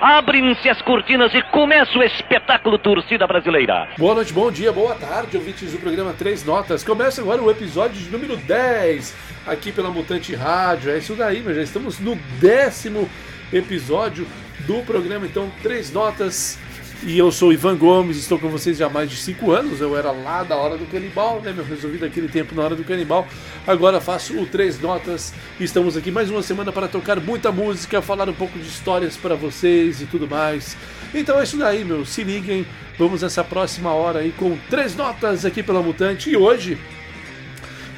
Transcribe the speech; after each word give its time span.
Abrem-se 0.00 0.66
as 0.66 0.80
cortinas 0.80 1.34
e 1.34 1.42
começa 1.42 1.98
o 1.98 2.02
espetáculo 2.02 2.78
Torcida 2.78 3.26
Brasileira. 3.26 3.86
Boa 3.98 4.14
noite, 4.14 4.32
bom 4.32 4.50
dia, 4.50 4.72
boa 4.72 4.94
tarde, 4.94 5.36
ouvintes 5.36 5.72
do 5.72 5.78
programa 5.78 6.14
Três 6.14 6.42
Notas. 6.42 6.82
Começa 6.82 7.20
agora 7.20 7.42
o 7.42 7.50
episódio 7.50 8.00
de 8.00 8.10
número 8.10 8.34
10, 8.34 9.14
aqui 9.46 9.70
pela 9.70 9.90
Mutante 9.90 10.34
Rádio. 10.34 10.90
É 10.90 10.96
isso 10.96 11.14
daí, 11.14 11.42
mas 11.44 11.54
já 11.54 11.62
estamos 11.62 11.98
no 11.98 12.16
décimo 12.40 13.10
episódio 13.52 14.26
do 14.60 14.82
programa, 14.84 15.26
então 15.26 15.52
Três 15.62 15.92
Notas 15.92 16.58
e 17.02 17.18
eu 17.18 17.32
sou 17.32 17.52
Ivan 17.52 17.76
Gomes, 17.76 18.18
estou 18.18 18.38
com 18.38 18.48
vocês 18.48 18.76
já 18.76 18.86
há 18.86 18.90
mais 18.90 19.08
de 19.08 19.16
5 19.16 19.50
anos. 19.52 19.80
Eu 19.80 19.96
era 19.96 20.10
lá 20.10 20.42
da 20.42 20.56
hora 20.56 20.76
do 20.76 20.84
canibal, 20.86 21.40
né? 21.40 21.52
Meu 21.52 21.64
resolvi 21.64 21.96
daquele 21.96 22.28
tempo 22.28 22.54
na 22.54 22.62
hora 22.62 22.76
do 22.76 22.84
canibal. 22.84 23.26
Agora 23.66 24.00
faço 24.00 24.38
o 24.38 24.44
Três 24.44 24.78
Notas. 24.78 25.32
Estamos 25.58 25.96
aqui 25.96 26.10
mais 26.10 26.30
uma 26.30 26.42
semana 26.42 26.70
para 26.70 26.88
tocar 26.88 27.18
muita 27.18 27.50
música, 27.50 28.02
falar 28.02 28.28
um 28.28 28.34
pouco 28.34 28.58
de 28.58 28.66
histórias 28.66 29.16
para 29.16 29.34
vocês 29.34 30.02
e 30.02 30.06
tudo 30.06 30.28
mais. 30.28 30.76
Então 31.14 31.40
é 31.40 31.44
isso 31.44 31.56
daí, 31.56 31.84
meu. 31.84 32.04
Se 32.04 32.22
liguem, 32.22 32.66
vamos 32.98 33.22
nessa 33.22 33.42
próxima 33.42 33.92
hora 33.92 34.18
aí 34.18 34.32
com 34.32 34.58
Três 34.68 34.94
Notas 34.94 35.46
aqui 35.46 35.62
pela 35.62 35.82
Mutante. 35.82 36.28
E 36.28 36.36
hoje 36.36 36.76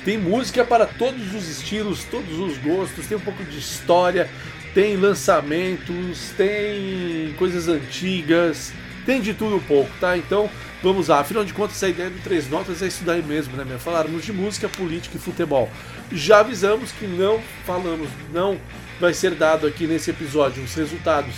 tem 0.05 0.16
música 0.16 0.64
para 0.64 0.87
todos 0.87 1.34
os 1.34 1.48
estilos, 1.48 2.05
todos 2.05 2.39
os 2.39 2.56
gostos, 2.59 3.06
tem 3.06 3.16
um 3.16 3.20
pouco 3.20 3.42
de 3.42 3.59
história, 3.59 4.30
tem 4.73 4.97
lançamentos, 4.97 6.33
tem 6.37 7.34
coisas 7.37 7.66
antigas 7.66 8.73
tem 9.05 9.20
de 9.20 9.34
tudo 9.34 9.56
um 9.56 9.61
pouco, 9.61 9.91
tá? 10.01 10.16
Então, 10.16 10.48
vamos 10.83 11.09
lá. 11.09 11.20
Afinal 11.20 11.45
de 11.45 11.52
contas, 11.52 11.83
a 11.83 11.88
ideia 11.88 12.11
do 12.11 12.20
Três 12.20 12.48
Notas 12.48 12.83
é 12.83 12.87
isso 12.87 13.05
daí 13.05 13.23
mesmo, 13.23 13.56
né, 13.56 13.65
meu? 13.65 13.78
Falarmos 13.78 14.25
de 14.25 14.33
música, 14.33 14.69
política 14.69 15.16
e 15.16 15.20
futebol. 15.20 15.69
Já 16.11 16.41
avisamos 16.41 16.92
que 16.92 17.06
não 17.06 17.41
falamos, 17.65 18.09
não 18.33 18.59
vai 19.01 19.15
ser 19.15 19.34
dado 19.34 19.66
aqui 19.66 19.87
nesse 19.87 20.11
episódio 20.11 20.62
os 20.62 20.75
resultados 20.75 21.34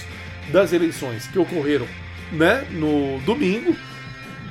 das 0.53 0.73
eleições 0.73 1.27
que 1.27 1.39
ocorreram, 1.39 1.87
né, 2.33 2.67
no 2.71 3.19
domingo, 3.21 3.75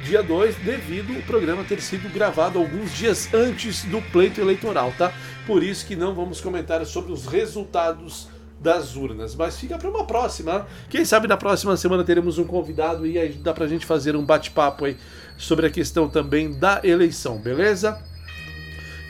dia 0.03 0.21
2, 0.21 0.55
devido 0.57 1.17
o 1.17 1.21
programa 1.23 1.63
ter 1.63 1.81
sido 1.81 2.11
gravado 2.11 2.59
alguns 2.59 2.93
dias 2.93 3.33
antes 3.33 3.83
do 3.83 4.01
pleito 4.01 4.41
eleitoral, 4.41 4.93
tá? 4.97 5.13
Por 5.45 5.63
isso 5.63 5.85
que 5.85 5.95
não 5.95 6.13
vamos 6.13 6.41
comentar 6.41 6.85
sobre 6.85 7.11
os 7.11 7.25
resultados 7.25 8.27
das 8.63 8.95
urnas. 8.95 9.35
Mas 9.35 9.59
fica 9.59 9.77
para 9.77 9.89
uma 9.89 10.05
próxima. 10.05 10.65
Quem 10.89 11.03
sabe 11.03 11.27
na 11.27 11.37
próxima 11.37 11.75
semana 11.75 12.03
teremos 12.03 12.37
um 12.37 12.45
convidado 12.45 13.05
e 13.05 13.19
aí 13.19 13.33
dá 13.33 13.53
para 13.53 13.65
a 13.65 13.67
gente 13.67 13.85
fazer 13.85 14.15
um 14.15 14.23
bate-papo 14.23 14.85
aí 14.85 14.97
sobre 15.37 15.67
a 15.67 15.69
questão 15.69 16.07
também 16.07 16.51
da 16.51 16.79
eleição, 16.83 17.37
beleza? 17.37 18.01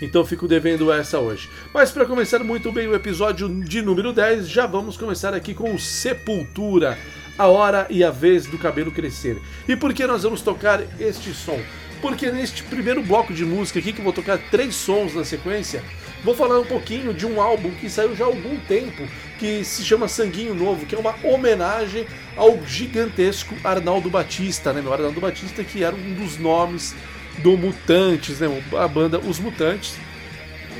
Então 0.01 0.25
fico 0.25 0.47
devendo 0.47 0.91
essa 0.91 1.19
hoje. 1.19 1.49
Mas 1.73 1.91
para 1.91 2.05
começar 2.05 2.43
muito 2.43 2.71
bem 2.71 2.87
o 2.87 2.95
episódio 2.95 3.47
de 3.63 3.81
número 3.81 4.11
10, 4.11 4.49
já 4.49 4.65
vamos 4.65 4.97
começar 4.97 5.33
aqui 5.33 5.53
com 5.53 5.77
Sepultura, 5.77 6.97
a 7.37 7.47
hora 7.47 7.87
e 7.89 8.03
a 8.03 8.11
vez 8.11 8.45
do 8.45 8.57
cabelo 8.57 8.91
crescer. 8.91 9.41
E 9.67 9.75
por 9.75 9.93
que 9.93 10.05
nós 10.05 10.23
vamos 10.23 10.41
tocar 10.41 10.81
este 10.99 11.33
som? 11.33 11.59
Porque 12.03 12.29
neste 12.29 12.63
primeiro 12.63 13.01
bloco 13.01 13.33
de 13.33 13.45
música 13.45 13.79
aqui, 13.79 13.93
que 13.93 14.01
vou 14.01 14.11
tocar 14.11 14.37
três 14.37 14.75
sons 14.75 15.15
na 15.15 15.23
sequência, 15.23 15.81
vou 16.21 16.35
falar 16.35 16.59
um 16.59 16.65
pouquinho 16.65 17.13
de 17.13 17.25
um 17.25 17.41
álbum 17.41 17.71
que 17.71 17.89
saiu 17.89 18.13
já 18.13 18.25
há 18.25 18.27
algum 18.27 18.57
tempo, 18.67 19.07
que 19.39 19.63
se 19.63 19.85
chama 19.85 20.09
Sanguinho 20.09 20.53
Novo, 20.53 20.85
que 20.85 20.95
é 20.95 20.99
uma 20.99 21.15
homenagem 21.23 22.05
ao 22.35 22.61
gigantesco 22.65 23.55
Arnaldo 23.63 24.09
Batista, 24.09 24.73
né? 24.73 24.83
O 24.85 24.91
Arnaldo 24.91 25.21
Batista 25.21 25.63
que 25.63 25.81
era 25.81 25.95
um 25.95 26.13
dos 26.15 26.37
nomes 26.37 26.93
do 27.37 27.55
Mutantes, 27.55 28.41
né? 28.41 28.49
A 28.77 28.87
banda 28.89 29.17
Os 29.19 29.39
Mutantes, 29.39 29.95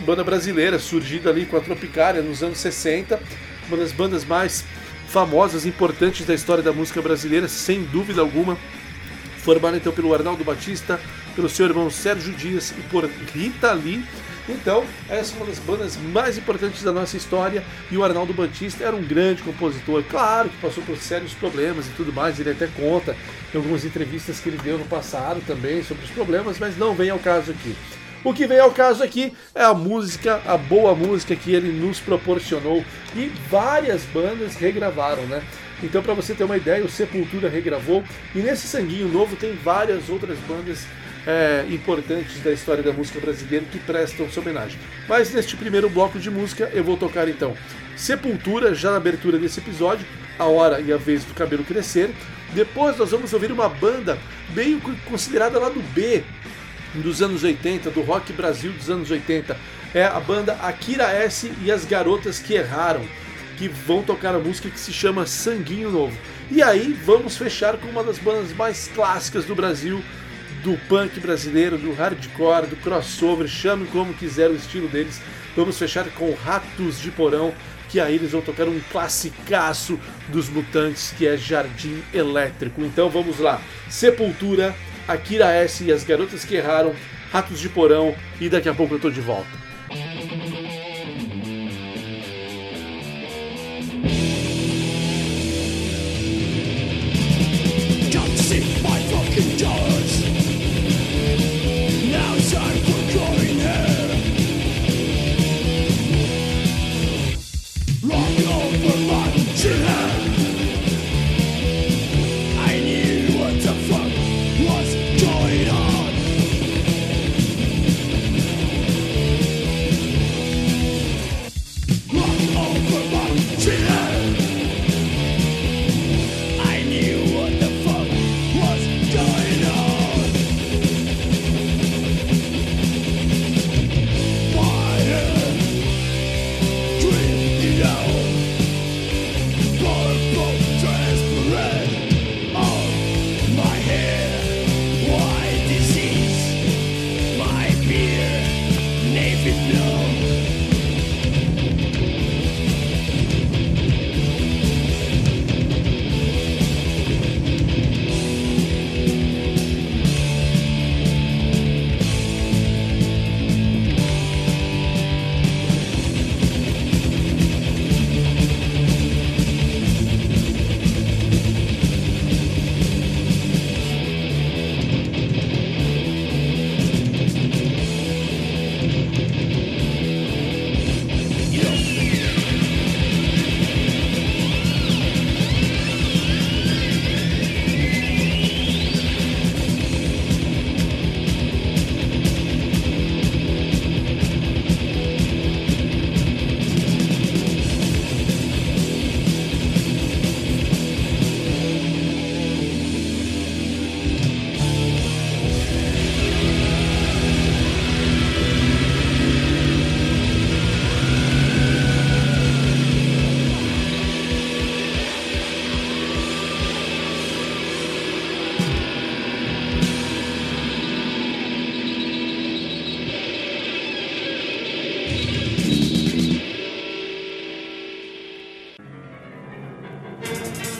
banda 0.05 0.25
brasileira 0.25 0.77
surgida 0.77 1.29
ali 1.29 1.45
com 1.45 1.55
a 1.55 1.61
Tropicária 1.61 2.21
nos 2.21 2.43
anos 2.43 2.57
60, 2.57 3.17
uma 3.69 3.77
das 3.77 3.93
bandas 3.93 4.25
mais 4.25 4.65
famosas, 5.07 5.65
importantes 5.65 6.25
da 6.25 6.33
história 6.33 6.61
da 6.61 6.73
música 6.73 7.01
brasileira, 7.01 7.47
sem 7.47 7.83
dúvida 7.83 8.19
alguma 8.19 8.57
formada 9.43 9.77
então 9.77 9.93
pelo 9.93 10.13
Arnaldo 10.13 10.43
Batista, 10.43 10.99
pelo 11.35 11.49
seu 11.49 11.65
irmão 11.65 11.89
Sérgio 11.89 12.33
Dias 12.33 12.71
e 12.71 12.81
por 12.83 13.05
Rita 13.33 13.73
Lee. 13.73 14.03
Então, 14.47 14.83
essa 15.09 15.33
é 15.33 15.37
uma 15.37 15.45
das 15.45 15.59
bandas 15.59 15.95
mais 15.95 16.37
importantes 16.37 16.83
da 16.83 16.91
nossa 16.91 17.15
história 17.15 17.63
e 17.89 17.97
o 17.97 18.03
Arnaldo 18.03 18.33
Batista 18.33 18.83
era 18.83 18.95
um 18.95 19.03
grande 19.03 19.41
compositor, 19.41 20.03
claro 20.03 20.49
que 20.49 20.57
passou 20.57 20.83
por 20.83 20.97
sérios 20.97 21.33
problemas 21.33 21.87
e 21.87 21.91
tudo 21.91 22.11
mais, 22.11 22.39
ele 22.39 22.51
até 22.51 22.67
conta 22.67 23.15
em 23.53 23.57
algumas 23.57 23.85
entrevistas 23.85 24.41
que 24.41 24.49
ele 24.49 24.57
deu 24.57 24.77
no 24.77 24.85
passado 24.85 25.41
também 25.47 25.81
sobre 25.81 26.03
os 26.03 26.11
problemas, 26.11 26.59
mas 26.59 26.77
não 26.77 26.93
vem 26.93 27.09
ao 27.09 27.19
caso 27.19 27.51
aqui. 27.51 27.73
O 28.21 28.33
que 28.33 28.47
vem 28.47 28.59
ao 28.59 28.71
caso 28.71 29.03
aqui 29.03 29.33
é 29.53 29.63
a 29.63 29.73
música, 29.73 30.41
a 30.45 30.57
boa 30.57 30.95
música 30.95 31.35
que 31.35 31.53
ele 31.53 31.71
nos 31.71 31.99
proporcionou 31.99 32.83
e 33.15 33.31
várias 33.49 34.03
bandas 34.05 34.55
regravaram, 34.55 35.23
né? 35.23 35.43
Então, 35.83 36.01
para 36.01 36.13
você 36.13 36.33
ter 36.33 36.43
uma 36.43 36.57
ideia, 36.57 36.83
o 36.83 36.89
Sepultura 36.89 37.49
regravou 37.49 38.03
e 38.33 38.39
nesse 38.39 38.67
Sanguinho 38.67 39.07
Novo 39.09 39.35
tem 39.35 39.53
várias 39.55 40.09
outras 40.09 40.37
bandas 40.39 40.85
é, 41.27 41.65
importantes 41.69 42.41
da 42.41 42.51
história 42.51 42.83
da 42.83 42.91
música 42.91 43.19
brasileira 43.19 43.65
que 43.71 43.79
prestam 43.79 44.29
sua 44.29 44.41
homenagem. 44.41 44.79
Mas 45.07 45.33
neste 45.33 45.55
primeiro 45.55 45.89
bloco 45.89 46.19
de 46.19 46.29
música 46.29 46.69
eu 46.73 46.83
vou 46.83 46.97
tocar 46.97 47.27
então 47.27 47.55
Sepultura, 47.95 48.73
já 48.73 48.91
na 48.91 48.97
abertura 48.97 49.37
desse 49.37 49.59
episódio, 49.59 50.05
A 50.37 50.45
Hora 50.45 50.81
e 50.81 50.91
a 50.91 50.97
Vez 50.97 51.23
do 51.23 51.33
Cabelo 51.33 51.63
Crescer. 51.63 52.09
Depois 52.53 52.97
nós 52.97 53.11
vamos 53.11 53.33
ouvir 53.33 53.51
uma 53.51 53.69
banda 53.69 54.17
meio 54.53 54.81
considerada 55.05 55.59
lá 55.59 55.69
do 55.69 55.81
B 55.93 56.23
dos 56.95 57.21
anos 57.21 57.43
80, 57.43 57.89
do 57.91 58.01
rock 58.01 58.33
Brasil 58.33 58.71
dos 58.71 58.89
anos 58.89 59.09
80. 59.09 59.57
É 59.93 60.05
a 60.05 60.19
banda 60.19 60.53
Akira 60.61 61.05
S 61.05 61.51
e 61.61 61.71
as 61.71 61.85
Garotas 61.85 62.39
que 62.39 62.53
Erraram 62.53 63.05
que 63.57 63.67
vão 63.67 64.03
tocar 64.03 64.35
a 64.35 64.39
música 64.39 64.69
que 64.69 64.79
se 64.79 64.91
chama 64.91 65.25
Sanguinho 65.25 65.91
Novo. 65.91 66.17
E 66.51 66.61
aí 66.61 66.93
vamos 67.05 67.37
fechar 67.37 67.77
com 67.77 67.87
uma 67.87 68.03
das 68.03 68.17
bandas 68.19 68.53
mais 68.53 68.89
clássicas 68.93 69.45
do 69.45 69.55
Brasil, 69.55 70.03
do 70.63 70.77
punk 70.87 71.19
brasileiro, 71.19 71.77
do 71.77 71.93
hardcore, 71.93 72.67
do 72.67 72.75
crossover, 72.77 73.47
chame 73.47 73.85
como 73.87 74.13
quiser 74.13 74.49
o 74.49 74.55
estilo 74.55 74.87
deles. 74.87 75.21
Vamos 75.55 75.77
fechar 75.77 76.05
com 76.11 76.33
Ratos 76.33 76.99
de 76.99 77.11
Porão, 77.11 77.53
que 77.89 77.99
aí 77.99 78.15
eles 78.15 78.31
vão 78.31 78.41
tocar 78.41 78.67
um 78.67 78.79
classicaço 78.91 79.99
dos 80.29 80.49
Mutantes, 80.49 81.13
que 81.17 81.27
é 81.27 81.37
Jardim 81.37 82.01
Elétrico. 82.13 82.81
Então 82.81 83.09
vamos 83.09 83.39
lá. 83.39 83.61
Sepultura, 83.89 84.73
Akira 85.07 85.51
S 85.51 85.83
e 85.83 85.91
as 85.91 86.03
Garotas 86.03 86.43
que 86.43 86.55
Erraram, 86.55 86.95
Ratos 87.31 87.59
de 87.59 87.69
Porão 87.69 88.15
e 88.39 88.49
daqui 88.49 88.69
a 88.69 88.73
pouco 88.73 88.95
eu 88.95 88.99
tô 88.99 89.09
de 89.09 89.21
volta. 89.21 89.72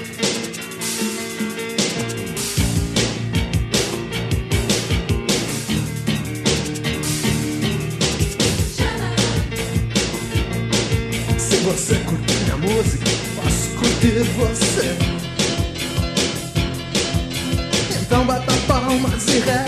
Se 0.04 0.10
você 11.58 11.96
curtir 12.00 12.52
a 12.52 12.58
música, 12.58 13.06
posso 13.36 13.70
curtir 13.78 14.24
você. 14.36 14.98
Então 18.02 18.26
bata 18.26 18.52
palmas 18.68 19.28
e 19.30 19.40
reza. 19.40 19.63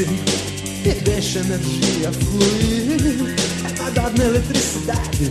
Easy. 0.00 0.08
E 0.84 0.94
deixa 1.02 1.40
a 1.40 1.42
energia 1.42 2.12
fluir. 2.12 3.36
É 3.64 3.82
nadar 3.82 4.12
na 4.16 4.24
eletricidade. 4.24 5.30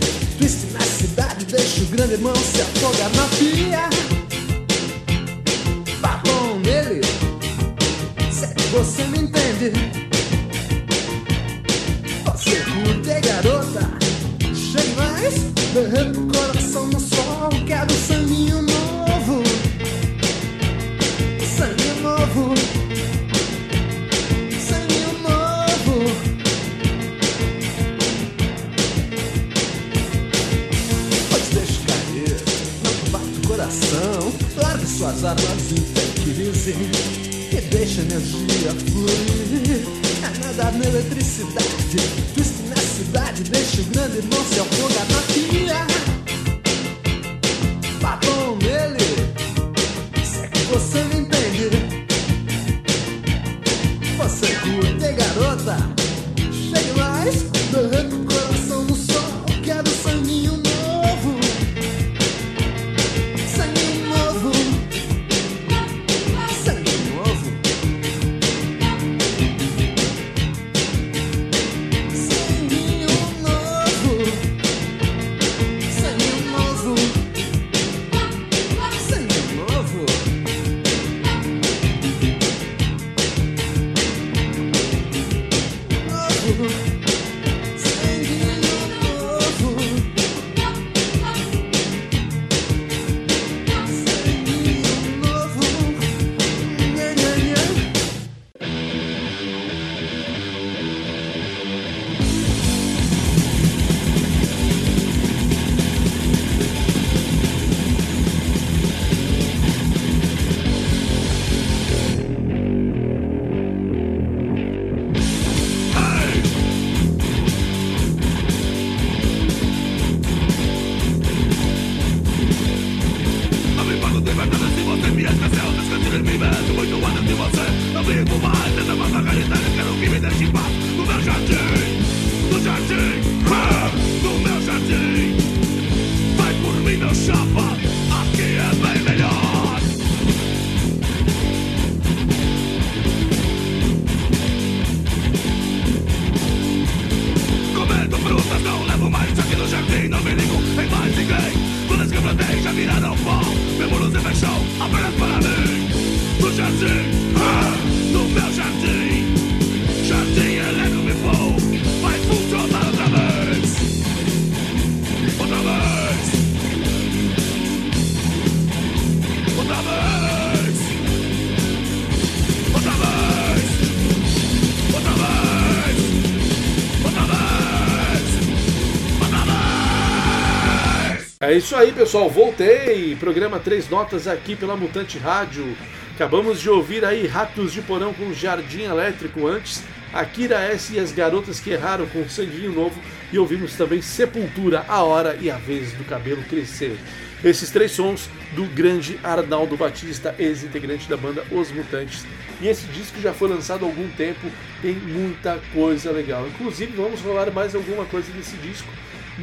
É 181.42 181.54
isso 181.54 181.74
aí, 181.74 181.90
pessoal. 181.90 182.28
Voltei. 182.28 183.16
Programa 183.16 183.58
Três 183.58 183.88
Notas 183.88 184.28
aqui 184.28 184.54
pela 184.54 184.76
Mutante 184.76 185.16
Rádio. 185.16 185.74
Acabamos 186.14 186.60
de 186.60 186.68
ouvir 186.68 187.02
aí 187.02 187.26
Ratos 187.26 187.72
de 187.72 187.80
Porão 187.80 188.12
com 188.12 188.30
Jardim 188.30 188.82
Elétrico 188.82 189.46
antes. 189.46 189.82
Akira 190.12 190.60
S 190.60 190.92
e 190.92 190.98
as 190.98 191.12
Garotas 191.12 191.58
que 191.58 191.70
Erraram 191.70 192.04
com 192.08 192.28
Sanguinho 192.28 192.74
Novo. 192.74 193.00
E 193.32 193.38
ouvimos 193.38 193.74
também 193.74 194.02
Sepultura, 194.02 194.84
A 194.86 195.02
Hora 195.02 195.34
e 195.40 195.50
a 195.50 195.56
Vez 195.56 195.92
do 195.92 196.04
Cabelo 196.04 196.42
Crescer. 196.42 196.98
Esses 197.42 197.70
três 197.70 197.92
sons 197.92 198.28
do 198.52 198.66
grande 198.66 199.18
Arnaldo 199.24 199.78
Batista, 199.78 200.34
ex-integrante 200.38 201.08
da 201.08 201.16
banda 201.16 201.42
Os 201.50 201.72
Mutantes. 201.72 202.26
E 202.60 202.68
esse 202.68 202.84
disco 202.88 203.18
já 203.18 203.32
foi 203.32 203.48
lançado 203.48 203.86
há 203.86 203.88
algum 203.88 204.10
tempo, 204.10 204.46
tem 204.82 204.92
muita 204.92 205.58
coisa 205.72 206.10
legal. 206.10 206.46
Inclusive, 206.46 206.92
vamos 206.94 207.22
rolar 207.22 207.50
mais 207.50 207.74
alguma 207.74 208.04
coisa 208.04 208.30
desse 208.30 208.56
disco 208.58 208.92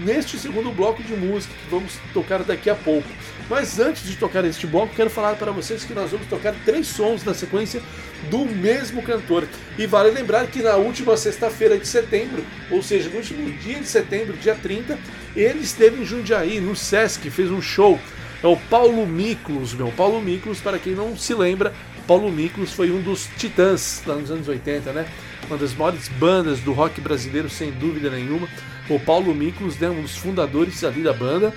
neste 0.04 0.38
segundo 0.38 0.72
bloco 0.72 1.02
de 1.04 1.14
música 1.14 1.54
que 1.54 1.70
vamos 1.70 1.94
tocar 2.14 2.44
daqui 2.44 2.70
a 2.70 2.76
pouco. 2.76 3.08
Mas 3.50 3.80
antes 3.80 4.04
de 4.04 4.16
tocar 4.16 4.44
este 4.44 4.68
bloco, 4.68 4.94
quero 4.96 5.10
falar 5.10 5.36
para 5.36 5.52
vocês 5.52 5.84
que 5.84 5.94
nós 5.94 6.12
vamos 6.12 6.28
tocar 6.28 6.54
três 6.66 6.88
sons 6.88 7.24
na 7.24 7.34
sequência 7.34 7.82
do 8.30 8.46
mesmo 8.46 9.02
cantor. 9.02 9.48
E 9.78 9.86
vale 9.86 10.12
lembrar 10.12 10.48
que 10.48 10.62
na 10.62 10.76
última 10.76 11.16
sexta-feira 11.16 11.78
de 11.78 11.88
setembro, 11.88 12.44
ou 12.70 12.84
seja, 12.84 13.10
no 13.10 13.18
último 13.18 13.50
dia 13.60 13.80
de 13.80 13.88
setembro, 13.88 14.36
dia 14.38 14.56
30, 14.56 15.00
ele 15.36 15.60
esteve 15.60 16.02
em 16.02 16.06
Jundiaí, 16.06 16.60
no 16.60 16.76
Sesc, 16.76 17.30
fez 17.30 17.50
um 17.50 17.62
show. 17.62 18.00
É 18.44 18.48
o 18.48 18.58
Paulo 18.58 19.06
Miklos, 19.08 19.74
meu. 19.74 19.92
Paulo 19.92 20.22
Miklos, 20.22 20.60
para 20.60 20.78
quem 20.78 20.94
não 20.94 21.18
se 21.18 21.34
lembra, 21.34 21.74
Paulo 22.06 22.32
Miklos 22.32 22.72
foi 22.72 22.92
um 22.92 23.02
dos 23.02 23.28
titãs 23.38 24.04
lá 24.06 24.16
nos 24.16 24.30
anos 24.30 24.48
80, 24.48 24.94
né? 24.94 25.08
Uma 25.48 25.58
das 25.58 25.74
maiores 25.74 26.08
bandas 26.08 26.60
do 26.60 26.72
rock 26.72 27.02
brasileiro, 27.02 27.50
sem 27.50 27.72
dúvida 27.72 28.10
nenhuma. 28.10 28.48
O 28.90 29.00
Paulo 29.00 29.36
Miklos, 29.36 29.78
né, 29.78 29.90
um 29.90 30.02
dos 30.02 30.16
fundadores 30.16 30.84
ali 30.84 31.04
da 31.04 31.14
banda. 31.14 31.54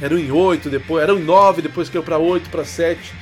Eram 0.00 0.18
em 0.18 0.30
8, 0.30 0.70
depois 0.70 1.02
eram 1.02 1.18
em 1.18 1.24
9, 1.24 1.60
depois 1.60 1.90
caiu 1.90 2.02
para 2.02 2.16
8, 2.16 2.48
para 2.48 2.64
7. 2.64 3.12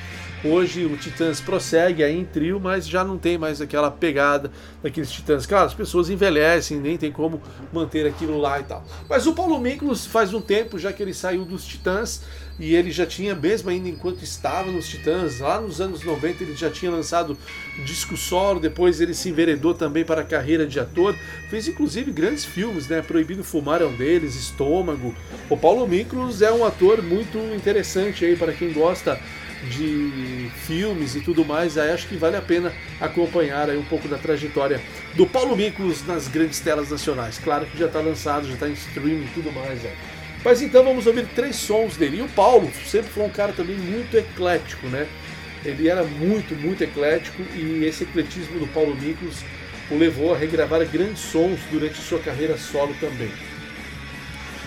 Hoje 0.41 0.85
o 0.85 0.95
Titãs 0.95 1.41
prossegue 1.41 2.01
aí 2.01 2.17
em 2.17 2.23
trio, 2.23 2.61
mas 2.61 2.87
já 2.87 3.03
não 3.03 3.17
tem 3.17 3.37
mais 3.37 3.59
aquela 3.59 3.91
pegada 3.91 4.49
daqueles 4.81 5.11
Titãs. 5.11 5.45
Claro, 5.45 5.65
as 5.65 5.73
pessoas 5.73 6.09
envelhecem, 6.09 6.79
nem 6.79 6.97
tem 6.97 7.11
como 7.11 7.41
manter 7.73 8.07
aquilo 8.07 8.37
lá 8.37 8.57
e 8.57 8.63
tal. 8.63 8.85
Mas 9.09 9.27
o 9.27 9.33
Paulo 9.33 9.59
Miklos 9.59 10.05
faz 10.05 10.33
um 10.33 10.39
tempo 10.39 10.79
já 10.79 10.93
que 10.93 11.03
ele 11.03 11.13
saiu 11.13 11.43
dos 11.43 11.65
Titãs 11.65 12.23
e 12.59 12.75
ele 12.75 12.91
já 12.91 13.05
tinha, 13.05 13.33
mesmo 13.33 13.69
ainda 13.69 13.87
enquanto 13.87 14.21
estava 14.21 14.69
nos 14.71 14.87
Titãs, 14.87 15.39
lá 15.39 15.61
nos 15.61 15.79
anos 15.79 16.03
90 16.03 16.43
ele 16.43 16.55
já 16.55 16.69
tinha 16.69 16.91
lançado 16.91 17.37
disco 17.85 18.17
solo, 18.17 18.59
depois 18.59 18.99
ele 18.99 19.13
se 19.13 19.29
enveredou 19.29 19.73
também 19.73 20.03
para 20.03 20.21
a 20.21 20.25
carreira 20.25 20.67
de 20.67 20.79
ator, 20.79 21.15
fez 21.49 21.67
inclusive 21.67 22.11
grandes 22.11 22.43
filmes, 22.43 22.87
né? 22.87 23.01
Proibido 23.01 23.43
Fumar 23.43 23.81
é 23.81 23.85
um 23.85 23.95
deles, 23.95 24.35
Estômago. 24.35 25.15
O 25.49 25.55
Paulo 25.55 25.87
Miklos 25.87 26.41
é 26.41 26.51
um 26.51 26.65
ator 26.65 27.01
muito 27.01 27.37
interessante 27.55 28.25
aí 28.25 28.35
para 28.35 28.51
quem 28.51 28.73
gosta 28.73 29.19
de 29.69 30.49
filmes 30.65 31.15
e 31.15 31.21
tudo 31.21 31.43
mais, 31.43 31.77
aí 31.77 31.91
acho 31.91 32.07
que 32.07 32.15
vale 32.15 32.37
a 32.37 32.41
pena 32.41 32.73
acompanhar 32.99 33.69
aí 33.69 33.77
um 33.77 33.83
pouco 33.83 34.07
da 34.07 34.17
trajetória 34.17 34.81
do 35.15 35.25
Paulo 35.25 35.55
Miklos 35.55 36.05
nas 36.05 36.27
grandes 36.27 36.59
telas 36.59 36.89
nacionais. 36.89 37.37
Claro 37.37 37.65
que 37.65 37.77
já 37.77 37.87
está 37.87 37.99
lançado, 37.99 38.47
já 38.47 38.53
está 38.53 38.69
em 38.69 38.73
streaming 38.73 39.25
e 39.25 39.31
tudo 39.33 39.51
mais. 39.51 39.83
É. 39.83 40.18
Mas 40.43 40.61
então 40.61 40.83
vamos 40.83 41.05
ouvir 41.05 41.27
três 41.27 41.55
sons 41.55 41.97
dele. 41.97 42.17
E 42.17 42.21
o 42.21 42.29
Paulo 42.29 42.71
sempre 42.85 43.09
foi 43.11 43.23
um 43.23 43.29
cara 43.29 43.51
também 43.51 43.75
muito 43.75 44.15
eclético, 44.15 44.87
né? 44.87 45.07
Ele 45.65 45.89
era 45.89 46.03
muito, 46.03 46.55
muito 46.55 46.83
eclético 46.83 47.41
e 47.53 47.83
esse 47.83 48.03
ecletismo 48.03 48.59
do 48.59 48.67
Paulo 48.67 48.95
Miklos 48.95 49.43
o 49.91 49.97
levou 49.97 50.33
a 50.33 50.37
regravar 50.37 50.85
grandes 50.85 51.19
sons 51.19 51.59
durante 51.71 51.97
sua 51.97 52.19
carreira 52.19 52.57
solo 52.57 52.95
também. 52.99 53.31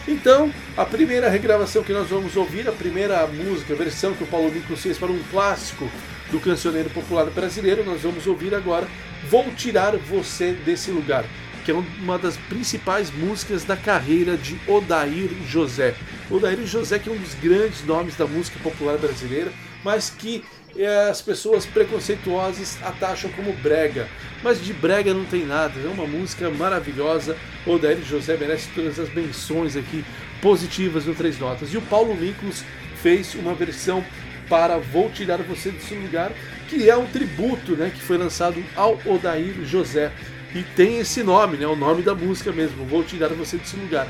Então, 0.07 0.53
a 0.77 0.85
primeira 0.85 1.29
regravação 1.29 1.83
que 1.83 1.93
nós 1.93 2.09
vamos 2.09 2.37
ouvir, 2.37 2.69
a 2.69 2.73
primeira 2.73 3.25
música, 3.29 3.73
a 3.73 3.77
versão 3.77 4.15
que 4.15 4.25
o 4.25 4.27
Paulo 4.27 4.51
Miklos 4.51 4.83
fez 4.83 4.99
para 4.99 5.13
um 5.13 5.23
clássico 5.31 5.89
do 6.31 6.41
cancioneiro 6.41 6.91
popular 6.91 7.27
brasileiro, 7.27 7.85
nós 7.85 8.03
vamos 8.03 8.27
ouvir 8.27 8.55
agora 8.55 8.89
Vou 9.31 9.45
Tirar 9.55 9.97
Você 9.97 10.53
Desse 10.53 10.91
Lugar, 10.91 11.25
que 11.65 11.71
é 11.71 11.75
uma 11.75 12.19
das 12.19 12.37
principais 12.37 13.11
músicas 13.11 13.65
da 13.65 13.77
carreira 13.77 14.37
de 14.37 14.59
Odair 14.67 15.31
José. 15.47 15.95
Odair 16.31 16.65
José 16.67 16.99
que 16.99 17.09
é 17.09 17.13
um 17.13 17.19
dos 17.19 17.35
grandes 17.35 17.85
nomes 17.85 18.17
da 18.17 18.27
música 18.27 18.59
popular 18.63 18.99
brasileira, 18.99 19.53
mas 19.85 20.11
que 20.11 20.45
é, 20.77 21.11
as 21.11 21.21
pessoas 21.21 21.67
preconceituosas 21.67 22.79
atacham 22.83 23.31
como 23.33 23.53
brega. 23.53 24.09
Mas 24.43 24.63
de 24.63 24.73
brega 24.73 25.13
não 25.13 25.25
tem 25.25 25.45
nada, 25.45 25.79
é 25.79 25.89
uma 25.89 26.07
música 26.07 26.51
maravilhosa. 26.51 27.37
O 27.67 27.79
Daír 27.79 28.03
José 28.03 28.37
merece 28.37 28.69
todas 28.75 28.99
as 28.99 29.13
menções 29.13 29.77
aqui 29.77 30.05
positivas 30.41 31.05
no 31.07 31.15
Três 31.15 31.39
Notas. 31.39 31.73
E 31.73 31.77
o 31.77 31.83
Paulo 31.83 32.15
Miklos 32.15 32.65
fez 33.03 33.35
uma 33.35 33.55
versão 33.55 34.05
para 34.49 34.79
Vou 34.79 35.11
Tirar 35.11 35.39
Você 35.43 35.71
Desse 35.71 35.95
Lugar, 35.95 36.33
que 36.69 36.89
é 36.89 36.97
um 36.97 37.07
tributo 37.07 37.73
né, 37.73 37.91
que 37.95 38.01
foi 38.01 38.19
lançado 38.19 38.63
ao 38.75 38.99
Odair 39.07 39.55
José. 39.65 40.13
E 40.55 40.63
tem 40.63 40.99
esse 40.99 41.23
nome, 41.23 41.57
né, 41.57 41.67
o 41.67 41.77
nome 41.77 42.03
da 42.03 42.15
música 42.15 42.53
mesmo, 42.53 42.85
Vou 42.85 43.03
Tirar 43.03 43.29
Você 43.29 43.57
Desse 43.57 43.77
Lugar. 43.77 44.07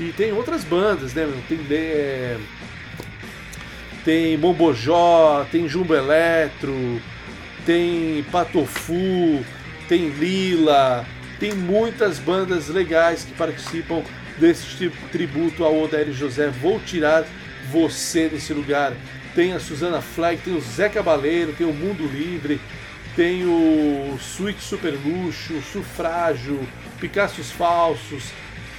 E 0.00 0.12
tem 0.12 0.32
outras 0.32 0.64
bandas, 0.64 1.14
né? 1.14 1.26
Tem 1.48 1.58
é, 1.70 2.36
tem 4.04 4.36
Mombojó, 4.36 5.46
tem 5.50 5.68
Jumbo 5.68 5.94
Eletro, 5.94 7.00
tem 7.64 8.24
Patofu, 8.30 9.44
tem 9.88 10.10
Lila, 10.10 11.04
tem 11.40 11.52
muitas 11.52 12.18
bandas 12.18 12.68
legais 12.68 13.24
que 13.24 13.32
participam 13.32 14.02
desse 14.38 14.90
tributo 15.10 15.64
ao 15.64 15.82
Odair 15.82 16.12
José. 16.12 16.48
Vou 16.48 16.78
tirar 16.80 17.24
você 17.70 18.28
desse 18.28 18.52
lugar. 18.52 18.92
Tem 19.34 19.52
a 19.52 19.60
Susana 19.60 20.00
Flag, 20.00 20.40
tem 20.40 20.56
o 20.56 20.60
Zé 20.60 20.88
Cabaleiro, 20.88 21.52
tem 21.52 21.66
o 21.66 21.72
Mundo 21.72 22.06
Livre, 22.06 22.60
tem 23.16 23.44
o 23.46 24.18
Switch 24.20 24.60
Super 24.60 24.92
Luxo, 24.92 25.60
Sufrágio, 25.62 26.60
Picassos 27.00 27.50
Falsos, 27.50 28.30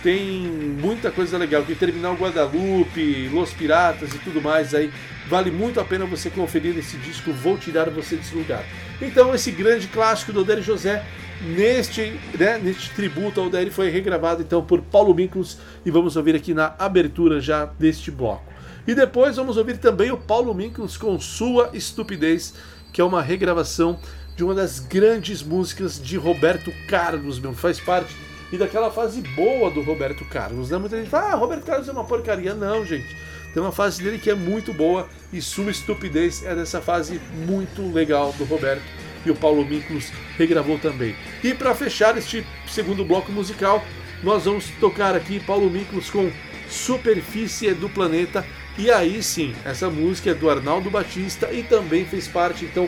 tem 0.03 0.41
muita 0.79 1.12
coisa 1.12 1.38
legal. 1.38 1.63
Tem 1.63 1.75
Terminal 1.75 2.13
Guadalupe, 2.13 3.29
Los 3.29 3.51
Piratas 3.51 4.13
e 4.13 4.20
tudo 4.20 4.41
mais 4.41 4.74
aí. 4.74 4.91
Vale 5.27 5.51
muito 5.51 5.79
a 5.79 5.84
pena 5.84 6.06
você 6.06 6.29
conferir 6.29 6.77
esse 6.77 6.98
disco. 6.98 7.34
Vou 7.34 7.58
tirar 7.58 7.89
você 7.89 8.15
desse 8.15 8.36
lugar. 8.36 8.63
Então, 9.01 9.34
esse 9.34 9.51
grande 9.51 9.88
clássico 9.88 10.32
do 10.32 10.41
Odair 10.41 10.62
José, 10.62 11.03
neste, 11.41 12.17
né, 12.38 12.58
neste 12.58 12.91
tributo 12.91 13.41
ao 13.41 13.48
Odair, 13.48 13.72
foi 13.72 13.89
regravado 13.89 14.41
então 14.41 14.63
por 14.63 14.82
Paulo 14.82 15.13
Miklos 15.13 15.58
e 15.86 15.91
vamos 15.91 16.15
ouvir 16.15 16.36
aqui 16.36 16.53
na 16.53 16.75
abertura 16.77 17.41
já 17.41 17.65
deste 17.65 18.12
bloco. 18.12 18.46
E 18.88 18.96
depois 18.96 19.36
vamos 19.36 19.58
ouvir 19.58 19.77
também 19.77 20.12
o 20.12 20.17
Paulo 20.17 20.53
Miklos 20.53 20.96
com 20.96 21.20
Sua 21.20 21.72
Estupidez, 21.74 22.53
que 22.94 23.01
é 23.01 23.03
uma 23.03 23.22
regravação 23.22 24.00
de 24.38 24.44
uma 24.44 24.53
das 24.53 24.79
grandes 24.79 25.41
músicas 25.41 26.00
de 26.00 26.15
Roberto 26.15 26.72
Carlos, 26.88 27.39
meu, 27.39 27.53
faz 27.53 27.79
parte 27.79 28.15
e 28.51 28.58
daquela 28.58 28.91
fase 28.91 29.20
boa 29.36 29.72
do 29.72 29.82
Roberto 29.82 30.24
Carlos. 30.25 30.70
Né? 30.70 30.77
Muita 30.77 30.96
gente 30.96 31.10
fala, 31.10 31.32
ah, 31.32 31.36
Roberto 31.36 31.65
Carlos 31.65 31.89
é 31.89 31.91
uma 31.91 32.03
porcaria. 32.03 32.53
Não, 32.53 32.86
gente. 32.86 33.17
Tem 33.51 33.62
uma 33.62 33.72
fase 33.72 34.01
dele 34.01 34.20
que 34.20 34.29
é 34.29 34.36
muito 34.36 34.72
boa 34.72 35.10
e 35.34 35.41
sua 35.41 35.72
estupidez 35.72 36.46
é 36.46 36.53
dessa 36.53 36.79
fase 36.79 37.20
muito 37.48 37.91
legal 37.91 38.32
do 38.34 38.44
Roberto 38.44 38.84
e 39.25 39.32
o 39.32 39.36
Paulo 39.36 39.65
Miklos 39.65 40.12
regravou 40.38 40.77
também. 40.77 41.15
E 41.44 41.56
para 41.56 41.74
fechar 41.74 42.15
este 42.15 42.46
segundo 42.67 43.03
bloco 43.03 43.32
musical, 43.32 43.84
nós 44.22 44.46
vamos 44.46 44.70
tocar 44.79 45.15
aqui 45.15 45.39
Paulo 45.39 45.70
Miklos 45.70 46.12
com 46.12 46.32
Superfície 46.70 47.74
do 47.74 47.89
Planeta. 47.89 48.46
E 48.77 48.91
aí 48.91 49.24
sim, 49.24 49.56
essa 49.65 49.89
música 49.89 50.29
é 50.29 50.36
do 50.36 50.48
Arnaldo 50.48 50.91
Batista 50.91 51.51
e 51.51 51.63
também 51.63 52.06
fez 52.06 52.27
parte 52.27 52.63
então 52.65 52.88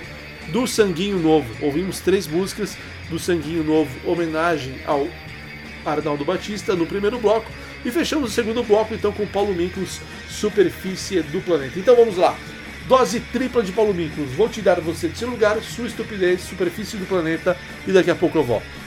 do 0.51 0.68
Sanguinho 0.68 1.20
Novo. 1.20 1.48
Ouvimos 1.62 2.00
três 2.00 2.27
músicas 2.27 2.77
do 3.10 3.20
Sanguinho 3.20 3.63
Novo, 3.63 3.89
homenagem 4.10 4.75
ao 4.86 5.08
Arnaldo 5.86 6.25
Batista 6.25 6.75
no 6.75 6.86
primeiro 6.86 7.20
bloco. 7.20 7.50
E 7.84 7.91
fechamos 7.91 8.32
o 8.32 8.34
segundo 8.34 8.63
bloco 8.63 8.94
então 8.94 9.12
com 9.12 9.25
Paulo 9.25 9.53
Miklos, 9.53 10.01
Superfície 10.29 11.22
do 11.22 11.41
Planeta. 11.41 11.79
Então 11.79 11.96
vamos 11.96 12.18
lá. 12.18 12.38
Dose 12.88 13.20
tripla 13.20 13.62
de 13.62 13.72
Paulo 13.72 13.94
Miklos. 13.94 14.32
Vou 14.32 14.50
te 14.50 14.62
dar 14.62 14.82
você 14.82 15.08
desse 15.08 15.25
lugar, 15.25 15.62
sua 15.62 15.88
estupidez, 15.88 16.41
Superfície 16.41 16.98
do 16.98 17.06
Planeta. 17.06 17.56
E 17.88 17.91
daqui 17.91 18.12
a 18.12 18.15
pouco 18.15 18.38
eu 18.38 18.44
volto. 18.44 18.79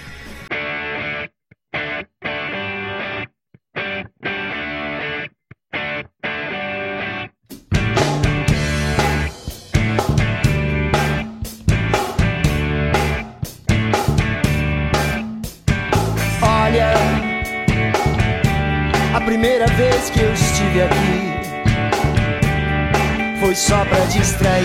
Distrair. 24.10 24.64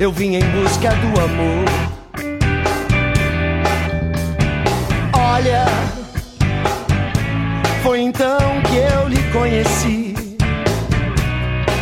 Eu 0.00 0.10
vim 0.10 0.36
em 0.36 0.44
busca 0.52 0.88
do 0.88 1.20
amor. 1.20 1.64
Olha, 5.12 5.66
foi 7.82 8.00
então 8.00 8.38
que 8.62 8.76
eu 8.76 9.08
lhe 9.08 9.22
conheci. 9.32 10.14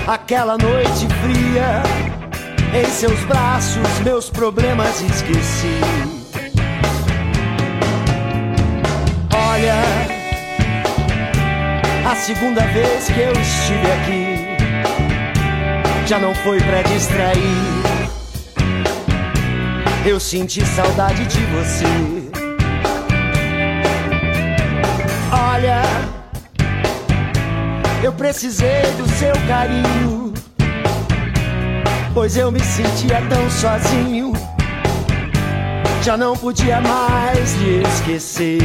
Aquela 0.08 0.58
noite 0.58 1.06
fria, 1.22 1.82
em 2.74 2.90
seus 2.90 3.20
braços, 3.26 4.00
meus 4.04 4.28
problemas 4.28 5.00
esqueci. 5.02 5.78
Olha, 9.32 9.82
a 12.10 12.16
segunda 12.16 12.62
vez 12.62 13.06
que 13.06 13.20
eu 13.20 13.32
estive 13.32 13.92
aqui 13.92 14.31
já 16.06 16.18
não 16.18 16.34
foi 16.34 16.60
pra 16.60 16.82
distrair. 16.82 17.38
Eu 20.04 20.18
senti 20.18 20.64
saudade 20.64 21.24
de 21.26 21.38
você. 21.46 21.84
Olha, 25.30 25.82
eu 28.02 28.12
precisei 28.12 28.82
do 28.98 29.08
seu 29.08 29.32
carinho, 29.46 30.34
pois 32.12 32.36
eu 32.36 32.50
me 32.50 32.60
sentia 32.60 33.22
tão 33.28 33.50
sozinho. 33.50 34.32
Já 36.02 36.16
não 36.16 36.36
podia 36.36 36.80
mais 36.80 37.54
lhe 37.54 37.82
esquecer. 37.82 38.58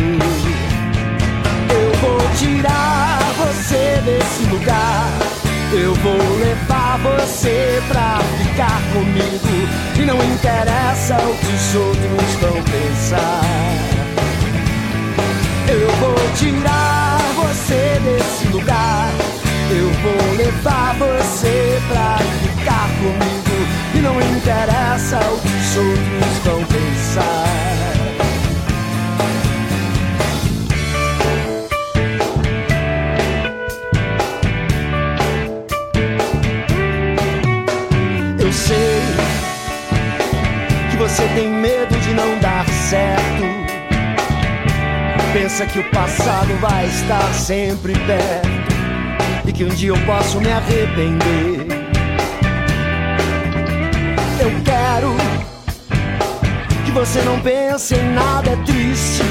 Eu 1.69 1.97
vou 1.99 2.19
tirar 2.35 3.19
você 3.37 4.01
desse 4.03 4.43
lugar 4.49 5.46
eu 5.73 5.93
vou 5.95 6.37
levar 6.37 6.97
você 6.99 7.81
pra 7.87 8.19
ficar 8.37 8.81
comigo. 8.93 9.47
E 9.99 10.05
não 10.05 10.15
interessa 10.23 11.15
o 11.17 11.37
que 11.37 11.53
os 11.53 11.75
outros 11.75 12.33
vão 12.41 12.63
pensar. 12.63 13.41
Eu 15.67 15.89
vou 15.97 16.15
tirar 16.35 17.19
você 17.35 17.99
desse 18.03 18.47
lugar. 18.47 19.11
Eu 19.69 19.91
vou 20.01 20.37
levar 20.37 20.95
você 20.95 21.81
pra 21.89 22.17
ficar 22.17 22.57
interessa 24.47 25.17
o 25.17 25.39
que 25.41 25.47
os 25.47 25.77
outros 25.77 26.37
vão 26.45 26.63
pensar. 26.65 27.96
Que 45.65 45.79
o 45.79 45.91
passado 45.91 46.55
vai 46.61 46.85
estar 46.85 47.33
sempre 47.33 47.93
perto 47.93 48.47
e 49.43 49.51
que 49.51 49.65
um 49.65 49.69
dia 49.69 49.89
eu 49.89 49.97
posso 50.05 50.39
me 50.39 50.51
arrepender. 50.51 51.65
Eu 54.39 54.51
quero 54.63 55.15
que 56.85 56.91
você 56.91 57.21
não 57.23 57.39
pense 57.41 57.95
em 57.95 58.13
nada 58.13 58.51
é 58.51 58.55
triste, 58.57 59.23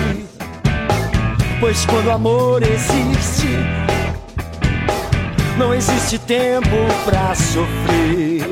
pois 1.61 1.87
quando 1.87 2.07
o 2.07 2.13
amor 2.13 2.61
existe, 2.63 3.49
não 5.57 5.73
existe 5.73 6.19
tempo 6.19 6.77
pra 7.05 7.37
sofrer. 7.37 8.43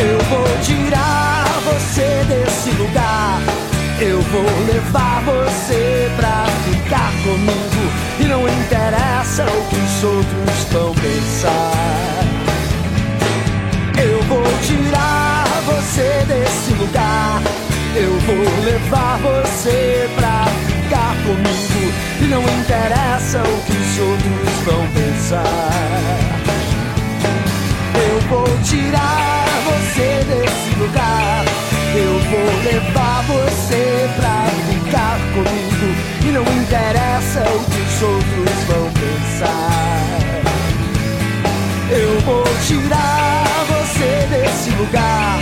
Eu 0.00 0.18
vou 0.30 0.48
tirar 0.62 1.44
você 1.62 2.24
desse 2.26 2.70
lugar. 2.70 3.73
Eu 4.00 4.20
vou 4.22 4.42
levar 4.66 5.22
você 5.22 6.10
pra 6.16 6.46
ficar 6.64 7.12
comigo. 7.22 7.92
E 8.18 8.24
não 8.24 8.40
interessa 8.48 9.44
o 9.44 9.68
que 9.68 9.76
os 9.76 10.04
outros 10.04 10.64
vão 10.72 10.92
pensar. 10.94 12.24
Eu 13.96 14.20
vou 14.24 14.42
tirar 14.62 15.44
você 15.64 16.24
desse 16.26 16.72
lugar. 16.74 17.40
Eu 17.94 18.18
vou 18.20 18.64
levar 18.64 19.18
você 19.18 20.10
pra 20.16 20.44
ficar 20.66 21.14
comigo. 21.22 21.94
E 22.20 22.24
não 22.24 22.42
interessa 22.42 23.42
o 23.42 23.62
que 23.62 23.72
os 23.72 23.98
outros 24.00 24.52
vão 24.64 24.88
pensar. 24.88 25.70
Eu 27.94 28.20
vou 28.28 28.58
tirar 28.64 29.46
você 29.64 30.24
desse 30.24 30.78
lugar. 30.80 31.44
Eu 31.96 32.18
vou 32.18 32.72
levar 32.72 33.22
você 33.22 34.10
pra 34.16 34.46
ficar 34.68 35.16
comigo. 35.32 35.94
E 36.26 36.32
não 36.32 36.42
interessa 36.60 37.40
o 37.40 37.64
que 37.70 37.80
os 37.80 38.02
outros 38.02 38.64
vão 38.66 38.90
pensar. 38.92 40.24
Eu 41.90 42.20
vou 42.22 42.44
tirar 42.66 43.44
você 43.68 44.26
desse 44.28 44.70
lugar. 44.70 45.38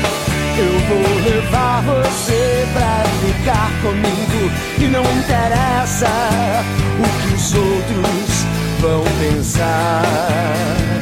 Eu 0.59 0.79
vou 0.88 1.25
levar 1.25 1.83
você 1.85 2.67
pra 2.75 3.03
ficar 3.25 3.71
comigo. 3.81 4.51
E 4.79 4.85
não 4.88 5.03
interessa 5.19 6.11
o 6.99 7.29
que 7.29 7.35
os 7.35 7.55
outros 7.55 8.47
vão 8.79 9.05
pensar. 9.21 11.02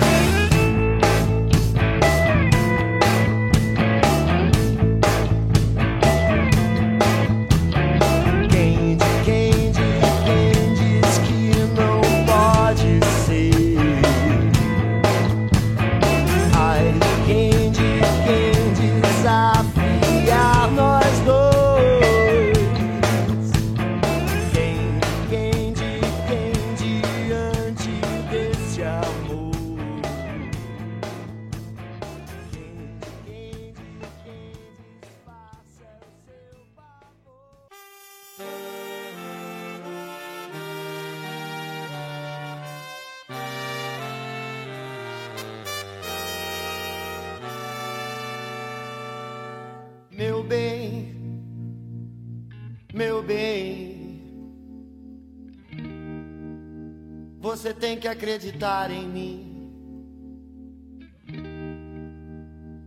Você 57.61 57.75
tem 57.75 57.99
que 57.99 58.09
acreditar 58.09 58.91
em 58.91 59.07
mim. 59.07 59.47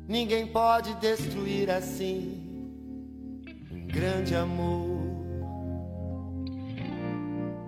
Ninguém 0.08 0.48
pode 0.48 0.96
destruir 0.96 1.70
assim 1.70 2.42
um 3.72 3.86
grande 3.86 4.36
amor. 4.36 5.00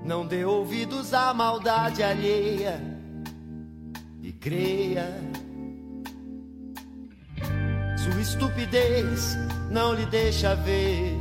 Não 0.03 0.25
dê 0.25 0.45
ouvidos 0.45 1.13
à 1.13 1.31
maldade 1.31 2.01
alheia 2.01 2.81
e 4.23 4.31
creia. 4.31 5.05
Sua 7.97 8.19
estupidez 8.19 9.37
não 9.69 9.93
lhe 9.93 10.07
deixa 10.07 10.55
ver 10.55 11.15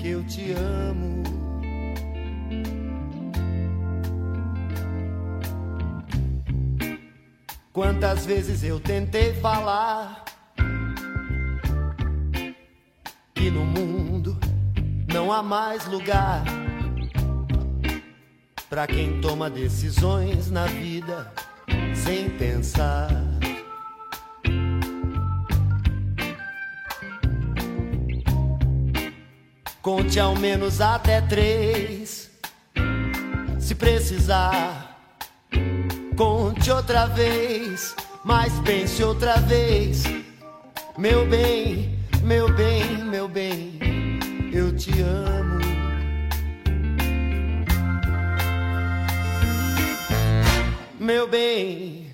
que 0.00 0.08
eu 0.08 0.26
te 0.26 0.50
amo. 0.50 1.15
Quantas 7.76 8.24
vezes 8.24 8.64
eu 8.64 8.80
tentei 8.80 9.34
falar 9.34 10.24
que 13.34 13.50
no 13.50 13.66
mundo 13.66 14.38
não 15.12 15.30
há 15.30 15.42
mais 15.42 15.84
lugar 15.86 16.42
para 18.70 18.86
quem 18.86 19.20
toma 19.20 19.50
decisões 19.50 20.50
na 20.50 20.64
vida 20.64 21.30
sem 21.94 22.30
pensar. 22.30 23.10
Conte 29.82 30.18
ao 30.18 30.34
menos 30.34 30.80
até 30.80 31.20
três, 31.20 32.30
se 33.60 33.74
precisar. 33.74 34.95
Conte 36.16 36.70
outra 36.70 37.04
vez, 37.08 37.94
mas 38.24 38.50
pense 38.60 39.04
outra 39.04 39.36
vez. 39.36 40.04
Meu 40.96 41.26
bem, 41.26 41.98
meu 42.22 42.50
bem, 42.54 43.04
meu 43.04 43.28
bem, 43.28 43.78
eu 44.50 44.74
te 44.74 44.98
amo. 45.02 45.60
Meu 50.98 51.28
bem, 51.28 52.10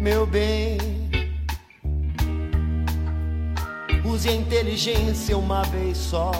meu 0.00 0.26
bem. 0.26 0.78
Use 4.04 4.28
a 4.28 4.32
inteligência 4.32 5.38
uma 5.38 5.62
vez 5.62 5.96
só. 5.96 6.32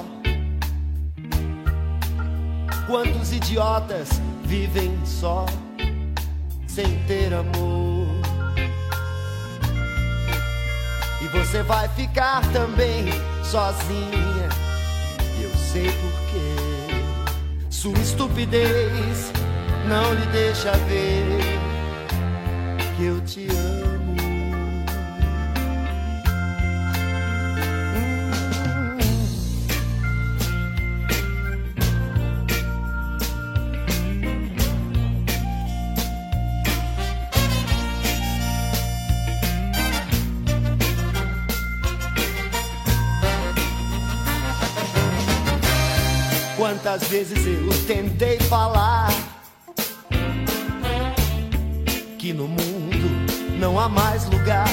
Quantos 2.88 3.32
idiotas 3.32 4.08
vivem 4.44 4.92
só, 5.06 5.46
sem 6.74 6.98
ter 7.06 7.32
amor? 7.32 8.08
E 11.22 11.28
você 11.28 11.62
vai 11.62 11.88
ficar 11.90 12.42
também 12.52 13.04
sozinha. 13.44 14.48
E 15.38 15.44
eu 15.44 15.50
sei 15.54 15.92
porquê. 15.92 17.70
Sua 17.70 17.96
estupidez 17.98 19.32
não 19.88 20.14
lhe 20.14 20.26
deixa 20.32 20.72
ver 20.72 21.38
que 22.96 23.04
eu 23.04 23.20
te 23.20 23.46
amo. 23.50 23.83
Quantas 46.94 47.08
vezes 47.08 47.44
eu 47.44 47.86
tentei 47.88 48.38
falar 48.38 49.10
que 52.20 52.32
no 52.32 52.46
mundo 52.46 53.58
não 53.58 53.80
há 53.80 53.88
mais 53.88 54.26
lugar 54.26 54.68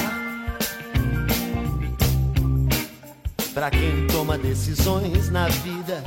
para 3.52 3.70
quem 3.70 4.06
toma 4.06 4.38
decisões 4.38 5.30
na 5.30 5.48
vida 5.48 6.04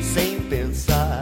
sem 0.00 0.40
pensar. 0.40 1.20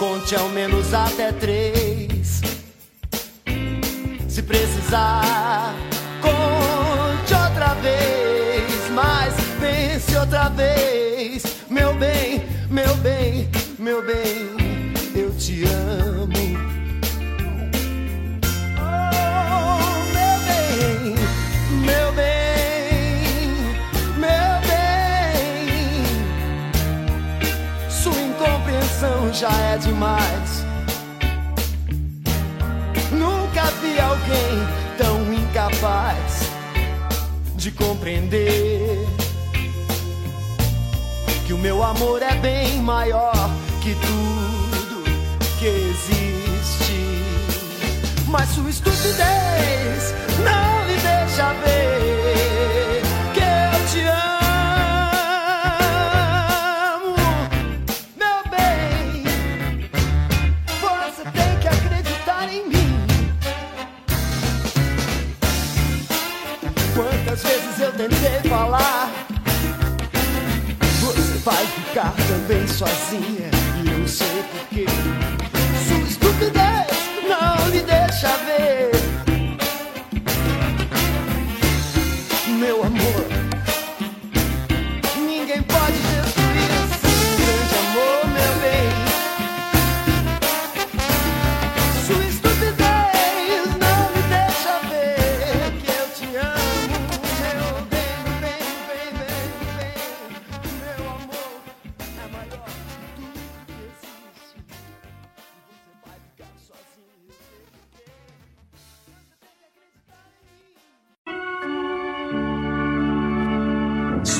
Conte 0.00 0.34
ao 0.34 0.48
menos 0.48 0.92
até 0.92 1.30
três, 1.30 2.40
se 4.28 4.42
precisar. 4.42 5.89
Vez. 10.50 11.42
Meu 11.68 11.94
bem, 11.94 12.42
meu 12.70 12.94
bem, 12.96 13.48
meu 13.78 14.04
bem, 14.04 14.50
eu 15.14 15.30
te 15.36 15.64
amo. 15.64 16.30
Oh, 18.78 20.00
meu 20.14 20.36
bem, 20.46 21.14
meu 21.84 22.12
bem, 22.12 23.54
meu 24.16 24.60
bem. 24.68 25.68
Sua 27.88 28.20
incompreensão 28.20 29.32
já 29.32 29.52
é 29.72 29.78
demais. 29.78 30.64
Nunca 33.12 33.64
vi 33.82 33.98
alguém 34.00 34.66
tão 34.98 35.32
incapaz 35.32 36.50
de 37.56 37.70
compreender 37.72 38.49
meu 41.60 41.82
amor 41.82 42.22
é 42.22 42.34
bem 42.36 42.80
maior 42.80 43.50
que 43.82 43.94
tudo 43.94 45.02
que 45.58 45.66
existe. 45.66 47.22
Mas 48.26 48.48
sua 48.50 48.70
estupidez 48.70 50.14
não 50.42 50.86
lhe 50.86 50.94
deixa 50.94 51.52
ver 51.54 52.49
ficar 71.90 72.14
também 72.28 72.66
sozinha 72.68 73.50
e 73.84 74.00
eu 74.00 74.06
sei 74.06 74.44
porquê. 74.52 74.86
Sua 75.88 75.98
estupidez 76.08 76.86
não 77.28 77.68
lhe 77.68 77.82
deixa 77.82 78.28
ver. 78.46 78.90
Meu 82.46 82.84
amor, 82.84 83.29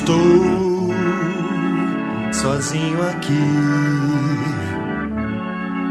Estou 0.01 0.89
sozinho 2.33 3.07
aqui 3.07 3.45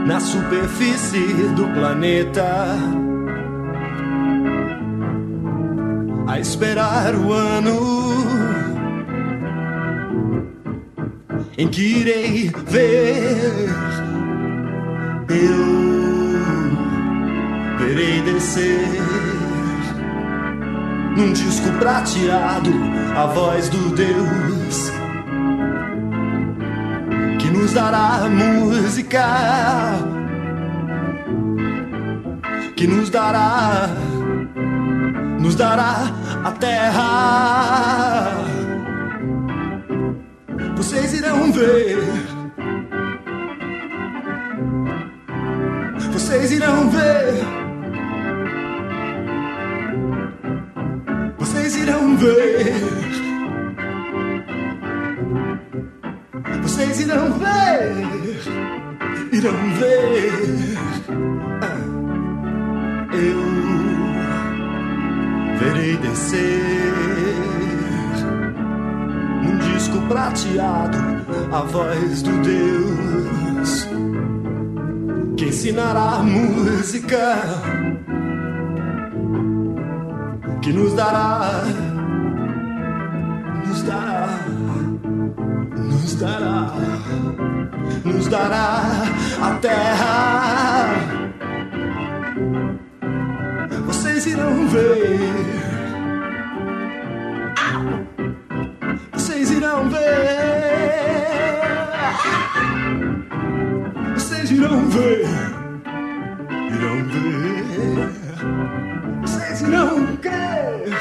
na 0.04 0.18
superfície 0.18 1.44
do 1.54 1.68
planeta. 1.68 2.66
A 6.26 6.40
esperar 6.40 7.14
o 7.14 7.32
ano 7.32 7.78
em 11.56 11.68
que 11.68 11.80
irei 12.00 12.50
ver. 12.66 13.70
Eu 15.28 15.78
verei 17.78 18.22
descer 18.22 19.19
num 21.20 21.32
disco 21.34 21.70
prateado 21.78 22.70
a 23.14 23.26
voz 23.26 23.68
do 23.68 23.90
Deus 23.90 24.90
que 27.38 27.50
nos 27.50 27.74
dará 27.74 28.26
música, 28.28 29.26
que 32.74 32.86
nos 32.86 33.10
dará, 33.10 33.90
nos 35.38 35.54
dará 35.54 36.10
a 36.42 36.52
terra. 36.52 38.30
Vocês 40.76 41.12
irão 41.12 41.52
ver. 41.52 41.98
Vocês 46.12 46.50
irão 46.50 46.88
ver. 46.88 47.49
Ver. 52.20 52.74
Vocês 56.62 57.00
irão 57.00 57.32
ver. 57.32 58.06
Irão 59.32 59.52
ver. 59.78 60.32
Ah, 61.62 61.80
Eu 63.14 63.40
verei 65.58 65.96
descer 65.96 66.62
num 69.42 69.58
disco 69.58 70.00
prateado 70.08 70.98
a 71.52 71.60
voz 71.62 72.22
do 72.22 72.32
Deus 72.42 73.88
que 75.36 75.46
ensinará 75.46 76.18
música 76.22 77.36
que 80.62 80.72
nos 80.72 80.92
dará, 80.94 81.62
dará, 86.20 86.72
nos 88.04 88.28
dará 88.28 88.82
a 89.42 89.54
terra. 89.56 90.88
Vocês 93.86 94.26
irão 94.26 94.68
ver. 94.68 95.18
Vocês 99.12 99.50
irão 99.50 99.88
ver. 99.88 100.00
Vocês 104.14 104.50
irão 104.50 104.88
ver. 104.90 105.26
Irão 106.74 107.04
ver. 107.08 108.10
Vocês 109.22 109.62
irão 109.62 110.16
crer, 110.16 110.92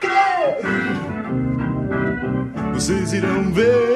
crer. 0.00 1.06
Vocês 2.74 3.12
irão 3.12 3.52
ver, 3.52 3.95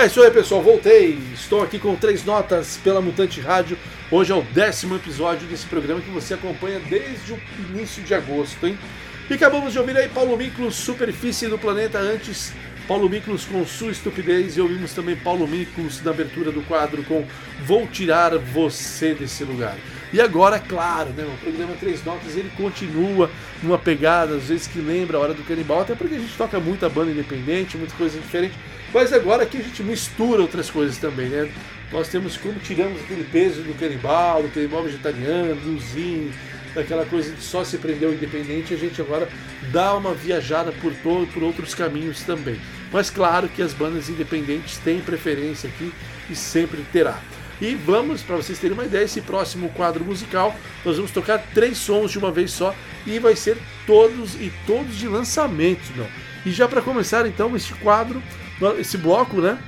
É 0.00 0.06
isso 0.06 0.22
aí, 0.22 0.30
pessoal. 0.30 0.62
Voltei. 0.62 1.18
Estou 1.34 1.62
aqui 1.62 1.78
com 1.78 1.94
três 1.94 2.24
notas 2.24 2.78
pela 2.82 3.02
Mutante 3.02 3.38
Rádio. 3.38 3.76
Hoje 4.10 4.32
é 4.32 4.34
o 4.34 4.40
décimo 4.40 4.96
episódio 4.96 5.46
desse 5.46 5.66
programa 5.66 6.00
que 6.00 6.08
você 6.08 6.32
acompanha 6.32 6.80
desde 6.80 7.34
o 7.34 7.40
início 7.68 8.02
de 8.02 8.14
agosto, 8.14 8.66
hein? 8.66 8.78
E 9.28 9.34
acabamos 9.34 9.74
de 9.74 9.78
ouvir 9.78 9.98
aí 9.98 10.08
Paulo 10.08 10.38
Miklos, 10.38 10.74
Superfície 10.76 11.48
do 11.48 11.58
Planeta. 11.58 11.98
Antes, 11.98 12.54
Paulo 12.88 13.10
Miklos 13.10 13.44
com 13.44 13.62
Sua 13.66 13.90
Estupidez. 13.90 14.56
E 14.56 14.62
ouvimos 14.62 14.94
também 14.94 15.16
Paulo 15.16 15.46
Miklos 15.46 16.02
na 16.02 16.12
abertura 16.12 16.50
do 16.50 16.62
quadro 16.62 17.02
com 17.04 17.26
Vou 17.66 17.86
Tirar 17.86 18.38
Você 18.38 19.12
Desse 19.12 19.44
Lugar. 19.44 19.76
E 20.14 20.18
agora, 20.18 20.58
claro, 20.58 21.10
né, 21.10 21.24
o 21.24 21.44
programa 21.44 21.74
Três 21.78 22.02
Notas 22.02 22.38
ele 22.38 22.50
continua 22.56 23.30
numa 23.62 23.78
pegada, 23.78 24.36
às 24.36 24.44
vezes 24.44 24.66
que 24.66 24.78
lembra 24.78 25.18
a 25.18 25.20
hora 25.20 25.34
do 25.34 25.42
canibal, 25.42 25.82
até 25.82 25.94
porque 25.94 26.14
a 26.14 26.18
gente 26.18 26.34
toca 26.38 26.58
muita 26.58 26.88
banda 26.88 27.10
independente, 27.10 27.76
muita 27.76 27.94
coisa 27.96 28.18
diferente. 28.18 28.54
Mas 28.92 29.12
agora 29.12 29.44
aqui 29.44 29.58
a 29.58 29.62
gente 29.62 29.82
mistura 29.82 30.42
outras 30.42 30.70
coisas 30.70 30.98
também, 30.98 31.28
né? 31.28 31.50
Nós 31.92 32.08
temos 32.08 32.36
como 32.36 32.58
tiramos 32.58 33.00
aquele 33.02 33.24
peso 33.24 33.62
do 33.62 33.74
canibal, 33.78 34.42
do 34.42 34.48
canibal 34.48 34.82
vegetariano, 34.84 35.56
do 35.56 35.78
zine, 35.80 36.32
daquela 36.74 37.04
coisa 37.04 37.32
de 37.32 37.42
só 37.42 37.64
se 37.64 37.78
prender 37.78 38.08
ao 38.08 38.14
independente, 38.14 38.74
a 38.74 38.76
gente 38.76 39.00
agora 39.00 39.28
dá 39.72 39.94
uma 39.96 40.14
viajada 40.14 40.72
por, 40.72 40.92
todo, 41.02 41.26
por 41.32 41.42
outros 41.42 41.74
caminhos 41.74 42.22
também. 42.22 42.60
Mas 42.92 43.10
claro 43.10 43.48
que 43.48 43.62
as 43.62 43.72
bandas 43.72 44.08
independentes 44.08 44.78
têm 44.78 45.00
preferência 45.00 45.68
aqui 45.68 45.92
e 46.28 46.34
sempre 46.34 46.84
terá. 46.92 47.18
E 47.60 47.74
vamos, 47.74 48.22
para 48.22 48.36
vocês 48.36 48.58
terem 48.58 48.74
uma 48.74 48.86
ideia, 48.86 49.04
esse 49.04 49.20
próximo 49.20 49.68
quadro 49.70 50.02
musical, 50.04 50.56
nós 50.84 50.96
vamos 50.96 51.10
tocar 51.10 51.38
três 51.52 51.76
sons 51.76 52.10
de 52.10 52.18
uma 52.18 52.32
vez 52.32 52.52
só 52.52 52.74
e 53.06 53.18
vai 53.18 53.36
ser 53.36 53.58
todos 53.86 54.34
e 54.36 54.50
todos 54.66 54.96
de 54.96 55.06
lançamentos, 55.06 55.90
meu. 55.90 56.06
E 56.46 56.50
já 56.50 56.66
para 56.66 56.80
começar 56.80 57.26
então 57.26 57.54
este 57.54 57.74
quadro, 57.74 58.22
esse 58.78 58.98
bloco, 58.98 59.40
né? 59.40 59.58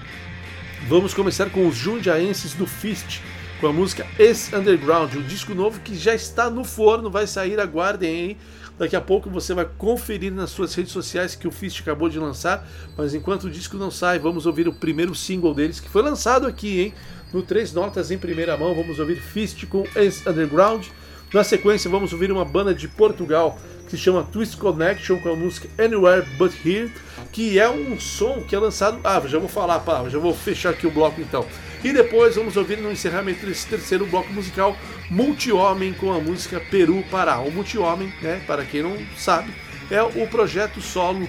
Vamos 0.88 1.14
começar 1.14 1.48
com 1.50 1.66
os 1.66 1.74
jundiaenses 1.74 2.54
do 2.54 2.66
Fist, 2.66 3.20
com 3.60 3.66
a 3.68 3.72
música 3.72 4.06
Ex 4.18 4.52
Underground, 4.52 5.14
um 5.14 5.22
disco 5.22 5.54
novo 5.54 5.80
que 5.80 5.94
já 5.96 6.14
está 6.14 6.50
no 6.50 6.64
forno, 6.64 7.10
vai 7.10 7.26
sair, 7.26 7.60
aguardem 7.60 8.10
aí. 8.10 8.36
Daqui 8.78 8.96
a 8.96 9.00
pouco 9.00 9.30
você 9.30 9.54
vai 9.54 9.68
conferir 9.78 10.32
nas 10.32 10.50
suas 10.50 10.74
redes 10.74 10.92
sociais 10.92 11.36
que 11.36 11.46
o 11.46 11.52
Fist 11.52 11.80
acabou 11.80 12.08
de 12.08 12.18
lançar, 12.18 12.68
mas 12.96 13.14
enquanto 13.14 13.44
o 13.44 13.50
disco 13.50 13.76
não 13.76 13.90
sai, 13.90 14.18
vamos 14.18 14.44
ouvir 14.44 14.66
o 14.66 14.72
primeiro 14.72 15.14
single 15.14 15.54
deles, 15.54 15.78
que 15.78 15.88
foi 15.88 16.02
lançado 16.02 16.46
aqui, 16.46 16.80
hein? 16.80 16.94
No 17.32 17.42
Três 17.42 17.72
Notas 17.72 18.10
em 18.10 18.18
primeira 18.18 18.56
mão, 18.56 18.74
vamos 18.74 18.98
ouvir 18.98 19.16
Fist 19.16 19.66
com 19.66 19.84
Ex 19.94 20.26
Underground. 20.26 20.86
Na 21.32 21.42
sequência, 21.42 21.90
vamos 21.90 22.12
ouvir 22.12 22.30
uma 22.30 22.44
banda 22.44 22.74
de 22.74 22.86
Portugal 22.86 23.58
que 23.86 23.92
se 23.92 23.96
chama 23.96 24.22
Twist 24.22 24.54
Connection 24.58 25.18
com 25.18 25.30
a 25.30 25.36
música 25.36 25.66
Anywhere 25.82 26.26
But 26.36 26.52
Here, 26.62 26.92
que 27.32 27.58
é 27.58 27.70
um 27.70 27.98
som 27.98 28.42
que 28.42 28.54
é 28.54 28.58
lançado. 28.58 29.00
Ah, 29.02 29.20
já 29.24 29.38
vou 29.38 29.48
falar, 29.48 29.82
já 30.10 30.18
vou 30.18 30.34
fechar 30.34 30.70
aqui 30.70 30.86
o 30.86 30.90
bloco 30.90 31.22
então. 31.22 31.46
E 31.82 31.90
depois 31.90 32.36
vamos 32.36 32.54
ouvir 32.58 32.76
no 32.76 32.92
encerramento 32.92 33.46
desse 33.46 33.66
terceiro 33.66 34.04
bloco 34.04 34.30
musical 34.30 34.76
Multi-Homem 35.10 35.94
com 35.94 36.12
a 36.12 36.20
música 36.20 36.60
Peru 36.70 37.02
Pará. 37.10 37.38
O 37.38 37.50
Multi-Homem, 37.50 38.12
né, 38.20 38.42
para 38.46 38.66
quem 38.66 38.82
não 38.82 38.94
sabe, 39.16 39.54
é 39.90 40.02
o 40.02 40.26
projeto 40.28 40.82
solo 40.82 41.26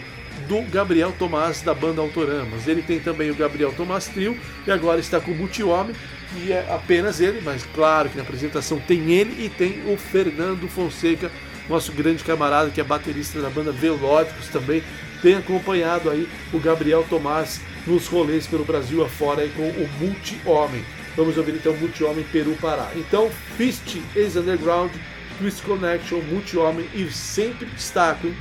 do 0.48 0.62
Gabriel 0.70 1.14
Tomás 1.18 1.62
da 1.62 1.74
banda 1.74 2.02
Autoramas. 2.02 2.68
Ele 2.68 2.82
tem 2.82 3.00
também 3.00 3.32
o 3.32 3.36
Gabriel 3.36 3.74
Tomás 3.76 4.08
Trio 4.08 4.38
e 4.66 4.72
agora 4.72 5.00
está 5.00 5.20
com 5.20 5.32
o 5.32 5.36
Multi-Homem, 5.36 5.96
que 6.32 6.52
é 6.52 6.66
apenas 6.70 7.20
ele, 7.20 7.42
mas 7.42 7.66
claro 7.74 8.10
que 8.10 8.18
na 8.18 8.24
apresentação 8.24 8.80
tem 8.80 9.12
ele 9.12 9.46
e 9.46 9.50
tem 9.50 9.84
o 9.92 9.98
Fernando 9.98 10.68
Fonseca, 10.68 11.32
nosso 11.70 11.92
grande 11.92 12.24
camarada 12.24 12.70
que 12.70 12.82
é 12.82 12.84
baterista 12.84 13.42
da 13.42 13.50
banda 13.50 13.72
Velódicos 13.72 14.48
também, 14.48 14.84
tem 15.22 15.36
acompanhado 15.36 16.10
aí 16.10 16.28
o 16.52 16.60
Gabriel 16.60 17.06
Tomás 17.10 17.62
nos 17.88 18.08
rolês 18.08 18.46
pelo 18.46 18.66
Brasil 18.66 19.04
afora 19.04 19.42
aí 19.42 19.50
com 19.50 19.64
o 19.64 19.90
Multi-Homem. 20.00 20.84
Vamos 21.16 21.38
ouvir 21.38 21.56
então 21.56 21.76
Multi-Homem 21.76 22.26
Peru 22.32 22.58
Pará. 22.60 22.92
Então, 22.96 23.30
Fist, 23.56 23.98
Ex 24.16 24.36
Underground, 24.36 24.92
Twist 25.38 25.62
Connection, 25.64 26.20
Multi-Homem 26.22 26.88
e 26.94 27.10
sempre 27.12 27.66
destaco 27.68 28.28
hein? 28.28 28.36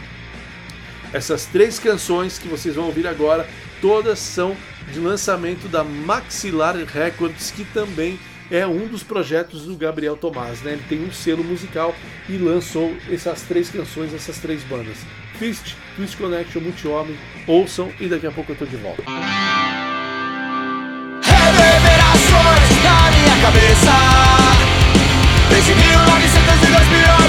Essas 1.12 1.46
três 1.46 1.78
canções 1.78 2.38
que 2.38 2.48
vocês 2.48 2.74
vão 2.74 2.86
ouvir 2.86 3.06
agora, 3.06 3.46
todas 3.80 4.18
são 4.18 4.56
de 4.92 4.98
lançamento 4.98 5.68
da 5.68 5.84
Maxilar 5.84 6.76
Records, 6.76 7.50
que 7.50 7.64
também 7.64 8.18
é 8.50 8.66
um 8.66 8.86
dos 8.86 9.02
projetos 9.02 9.62
do 9.62 9.76
Gabriel 9.76 10.16
Tomás, 10.16 10.60
né? 10.62 10.72
Ele 10.72 10.84
tem 10.88 11.02
um 11.02 11.12
selo 11.12 11.42
musical 11.42 11.94
e 12.28 12.36
lançou 12.36 12.94
essas 13.10 13.42
três 13.42 13.70
canções, 13.70 14.12
essas 14.12 14.38
três 14.38 14.62
bandas. 14.64 14.96
Fist, 15.38 15.74
Twist 15.96 16.16
Connection, 16.16 16.60
Multi-Homem, 16.60 17.16
ouçam 17.46 17.90
e 17.98 18.06
daqui 18.08 18.26
a 18.26 18.30
pouco 18.30 18.52
eu 18.52 18.56
tô 18.56 18.66
de 18.66 18.76
volta. 18.76 19.02
Reverberações 21.22 22.84
na 22.84 23.10
minha 23.10 23.42
cabeça 23.42 23.92
Desde 25.48 25.74
1902 25.74 27.21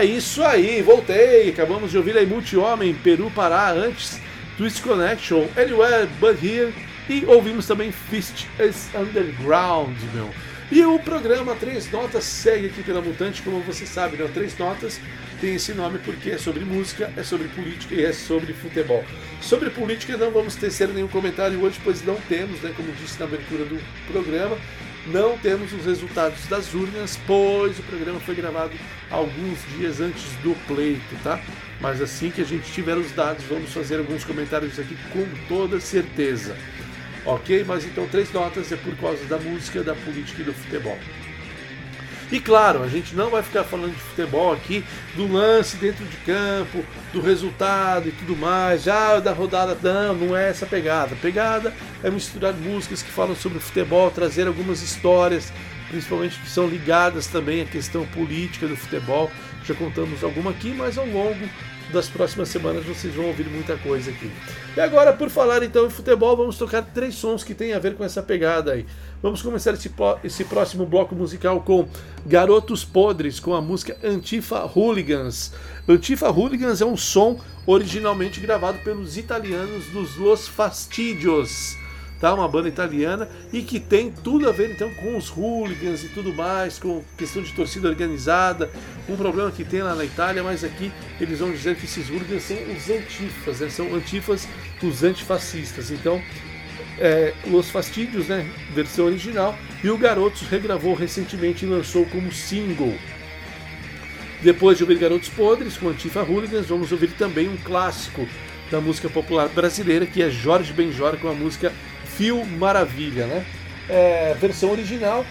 É 0.00 0.04
isso 0.04 0.42
aí, 0.42 0.80
voltei. 0.80 1.50
Acabamos 1.50 1.90
de 1.90 1.98
ouvir 1.98 2.16
aí 2.16 2.24
Multi-Homem, 2.24 2.94
Peru 2.94 3.30
Pará, 3.30 3.70
antes 3.70 4.18
Twist 4.56 4.82
Connection, 4.82 5.46
Anywhere 5.56 6.06
But 6.18 6.42
Here 6.42 6.72
e 7.08 7.24
ouvimos 7.26 7.66
também 7.66 7.90
Fist 7.90 8.46
is 8.58 8.88
Underground, 8.94 9.96
meu. 10.14 10.30
E 10.70 10.84
o 10.84 10.98
programa 11.00 11.56
Três 11.56 11.90
Notas 11.90 12.24
segue 12.24 12.66
aqui 12.66 12.82
pela 12.82 13.02
Mutante, 13.02 13.42
como 13.42 13.60
você 13.60 13.84
sabe, 13.84 14.16
né? 14.16 14.24
O 14.24 14.28
Três 14.28 14.56
Notas 14.56 15.00
tem 15.40 15.56
esse 15.56 15.72
nome 15.72 15.98
porque 15.98 16.30
é 16.30 16.38
sobre 16.38 16.64
música, 16.64 17.12
é 17.16 17.22
sobre 17.22 17.48
política 17.48 17.94
e 17.94 18.04
é 18.04 18.12
sobre 18.12 18.52
futebol. 18.52 19.04
Sobre 19.42 19.68
política 19.70 20.16
não 20.16 20.30
vamos 20.30 20.54
tecer 20.54 20.88
nenhum 20.88 21.08
comentário 21.08 21.60
hoje, 21.60 21.80
pois 21.82 22.04
não 22.04 22.14
temos, 22.28 22.60
né? 22.60 22.72
Como 22.76 22.92
disse 22.92 23.18
na 23.18 23.26
abertura 23.26 23.64
do 23.64 23.80
programa, 24.10 24.56
não 25.10 25.36
temos 25.38 25.72
os 25.72 25.84
resultados 25.84 26.46
das 26.46 26.72
urnas, 26.72 27.18
pois 27.26 27.78
o 27.78 27.82
programa 27.82 28.20
foi 28.20 28.34
gravado 28.34 28.72
alguns 29.10 29.58
dias 29.76 30.00
antes 30.00 30.24
do 30.42 30.54
pleito, 30.66 31.16
tá? 31.22 31.40
Mas 31.80 32.00
assim 32.00 32.30
que 32.30 32.40
a 32.40 32.44
gente 32.44 32.70
tiver 32.72 32.96
os 32.96 33.10
dados, 33.12 33.44
vamos 33.44 33.72
fazer 33.72 33.98
alguns 33.98 34.24
comentários 34.24 34.78
aqui 34.78 34.96
com 35.12 35.26
toda 35.48 35.80
certeza. 35.80 36.56
Ok? 37.24 37.64
Mas 37.66 37.84
então, 37.84 38.06
três 38.06 38.32
notas 38.32 38.70
é 38.72 38.76
por 38.76 38.96
causa 38.96 39.24
da 39.26 39.38
música, 39.38 39.82
da 39.82 39.94
política 39.94 40.42
e 40.42 40.44
do 40.44 40.52
futebol. 40.52 40.98
E 42.32 42.38
claro, 42.38 42.82
a 42.82 42.88
gente 42.88 43.14
não 43.16 43.28
vai 43.28 43.42
ficar 43.42 43.64
falando 43.64 43.92
de 43.92 44.00
futebol 44.00 44.52
aqui, 44.52 44.84
do 45.16 45.30
lance 45.32 45.76
dentro 45.76 46.04
de 46.04 46.16
campo, 46.18 46.84
do 47.12 47.20
resultado 47.20 48.08
e 48.08 48.12
tudo 48.12 48.36
mais, 48.36 48.84
já 48.84 49.18
da 49.18 49.32
rodada. 49.32 49.76
Não, 49.82 50.14
não 50.14 50.36
é 50.36 50.48
essa 50.48 50.64
pegada. 50.64 51.16
Pegada 51.16 51.74
é 52.04 52.10
misturar 52.10 52.54
músicas 52.54 53.02
que 53.02 53.10
falam 53.10 53.34
sobre 53.34 53.58
futebol, 53.58 54.10
trazer 54.12 54.46
algumas 54.46 54.80
histórias, 54.80 55.52
principalmente 55.88 56.38
que 56.38 56.48
são 56.48 56.68
ligadas 56.68 57.26
também 57.26 57.62
à 57.62 57.64
questão 57.64 58.06
política 58.06 58.68
do 58.68 58.76
futebol. 58.76 59.28
Já 59.64 59.74
contamos 59.74 60.22
alguma 60.22 60.52
aqui, 60.52 60.70
mas 60.70 60.96
ao 60.96 61.06
longo 61.06 61.48
das 61.92 62.08
próximas 62.08 62.48
semanas 62.48 62.84
vocês 62.84 63.12
vão 63.14 63.26
ouvir 63.26 63.46
muita 63.46 63.76
coisa 63.76 64.10
aqui. 64.10 64.30
E 64.76 64.80
agora, 64.80 65.12
por 65.12 65.28
falar 65.28 65.62
então 65.62 65.86
em 65.86 65.90
futebol, 65.90 66.36
vamos 66.36 66.56
tocar 66.56 66.82
três 66.82 67.16
sons 67.16 67.42
que 67.42 67.54
tem 67.54 67.72
a 67.72 67.78
ver 67.78 67.94
com 67.94 68.04
essa 68.04 68.22
pegada 68.22 68.72
aí. 68.72 68.86
Vamos 69.22 69.42
começar 69.42 69.74
esse, 69.74 69.92
esse 70.24 70.44
próximo 70.44 70.86
bloco 70.86 71.14
musical 71.14 71.60
com 71.60 71.86
Garotos 72.24 72.86
Podres, 72.86 73.38
com 73.38 73.54
a 73.54 73.60
música 73.60 73.94
Antifa 74.02 74.64
Hooligans. 74.64 75.52
Antifa 75.86 76.30
Hooligans 76.30 76.80
é 76.80 76.86
um 76.86 76.96
som 76.96 77.38
originalmente 77.66 78.40
gravado 78.40 78.78
pelos 78.78 79.18
italianos 79.18 79.84
dos 79.88 80.16
Los 80.16 80.48
Fastidios 80.48 81.76
tá? 82.20 82.34
Uma 82.34 82.46
banda 82.46 82.68
italiana 82.68 83.28
e 83.52 83.62
que 83.62 83.80
tem 83.80 84.12
tudo 84.12 84.48
a 84.48 84.52
ver 84.52 84.70
então 84.70 84.92
com 84.94 85.16
os 85.16 85.30
hooligans 85.30 86.04
e 86.04 86.08
tudo 86.08 86.32
mais, 86.32 86.78
com 86.78 87.02
questão 87.16 87.42
de 87.42 87.52
torcida 87.52 87.88
organizada, 87.88 88.70
um 89.08 89.16
problema 89.16 89.50
que 89.50 89.64
tem 89.64 89.82
lá 89.82 89.94
na 89.94 90.04
Itália, 90.04 90.42
mas 90.42 90.62
aqui 90.62 90.92
eles 91.18 91.40
vão 91.40 91.50
dizer 91.50 91.76
que 91.76 91.86
esses 91.86 92.08
hooligans 92.10 92.42
são 92.42 92.56
os 92.56 92.90
antifas, 92.90 93.60
né? 93.60 93.70
são 93.70 93.94
antifas 93.94 94.46
dos 94.80 95.02
antifascistas. 95.02 95.90
Então, 95.90 96.20
é, 97.00 97.32
Los 97.46 97.70
Fastidios, 97.70 98.28
né? 98.28 98.46
Versão 98.74 99.06
original, 99.06 99.58
e 99.82 99.88
o 99.88 99.96
Garotos 99.96 100.42
regravou 100.42 100.94
recentemente 100.94 101.64
e 101.64 101.68
lançou 101.68 102.04
como 102.06 102.30
single. 102.30 102.94
Depois 104.42 104.76
de 104.76 104.84
ouvir 104.84 104.98
Garotos 104.98 105.28
Podres 105.30 105.76
com 105.76 105.88
Antifa 105.88 106.22
Hooligans, 106.22 106.66
vamos 106.66 106.92
ouvir 106.92 107.12
também 107.12 107.48
um 107.48 107.56
clássico 107.56 108.28
da 108.70 108.80
música 108.80 109.08
popular 109.08 109.48
brasileira, 109.48 110.06
que 110.06 110.22
é 110.22 110.30
Jorge 110.30 110.72
Benjor 110.72 111.16
com 111.16 111.28
a 111.28 111.34
música 111.34 111.72
Fio 112.04 112.44
Maravilha, 112.44 113.26
né? 113.26 113.44
É, 113.88 114.36
versão 114.38 114.70
original, 114.70 115.26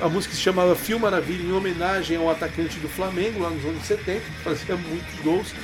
a 0.00 0.08
música 0.08 0.34
se 0.34 0.40
chamava 0.40 0.74
Fio 0.74 0.98
Maravilha 0.98 1.42
em 1.42 1.52
homenagem 1.52 2.16
ao 2.16 2.28
atacante 2.28 2.78
do 2.80 2.88
Flamengo 2.88 3.40
lá 3.40 3.50
nos 3.50 3.64
anos 3.64 3.84
70, 3.84 4.20
que 4.20 4.42
fazia 4.42 4.76
muitos 4.76 5.20
gols. 5.22 5.54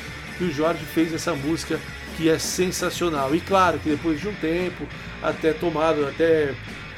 E 0.41 0.45
o 0.45 0.53
Jorge 0.53 0.85
fez 0.85 1.13
essa 1.13 1.35
música 1.35 1.79
que 2.17 2.29
é 2.29 2.39
sensacional. 2.39 3.35
E 3.35 3.41
claro 3.41 3.79
que 3.79 3.91
depois 3.91 4.21
de 4.21 4.29
um 4.29 4.35
tempo, 4.35 4.87
até 5.23 5.53
tomado, 5.53 6.07
até 6.07 6.55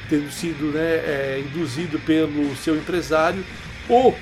tendo 0.09 0.31
sido 0.31 0.71
né, 0.71 0.81
é, 0.81 1.43
induzido 1.45 1.99
pelo 1.99 2.55
seu 2.55 2.75
empresário, 2.75 3.43
o, 3.89 4.13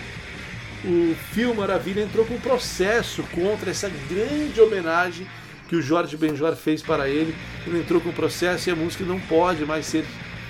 o 0.85 1.15
Fio 1.31 1.53
Maravilha 1.55 2.01
entrou 2.01 2.25
com 2.25 2.35
um 2.35 2.39
processo 2.39 3.23
contra 3.23 3.71
essa 3.71 3.91
grande 4.09 4.59
homenagem 4.59 5.27
que 5.67 5.75
o 5.75 5.81
Jorge 5.81 6.17
Benjor 6.17 6.55
fez 6.55 6.81
para 6.81 7.07
ele. 7.07 7.35
Ele 7.65 7.79
entrou 7.79 8.01
com 8.01 8.09
um 8.09 8.13
processo 8.13 8.69
e 8.69 8.71
a 8.71 8.75
música 8.75 9.03
não 9.03 9.19
pode 9.19 9.65
mais 9.65 9.85
ser 9.85 10.05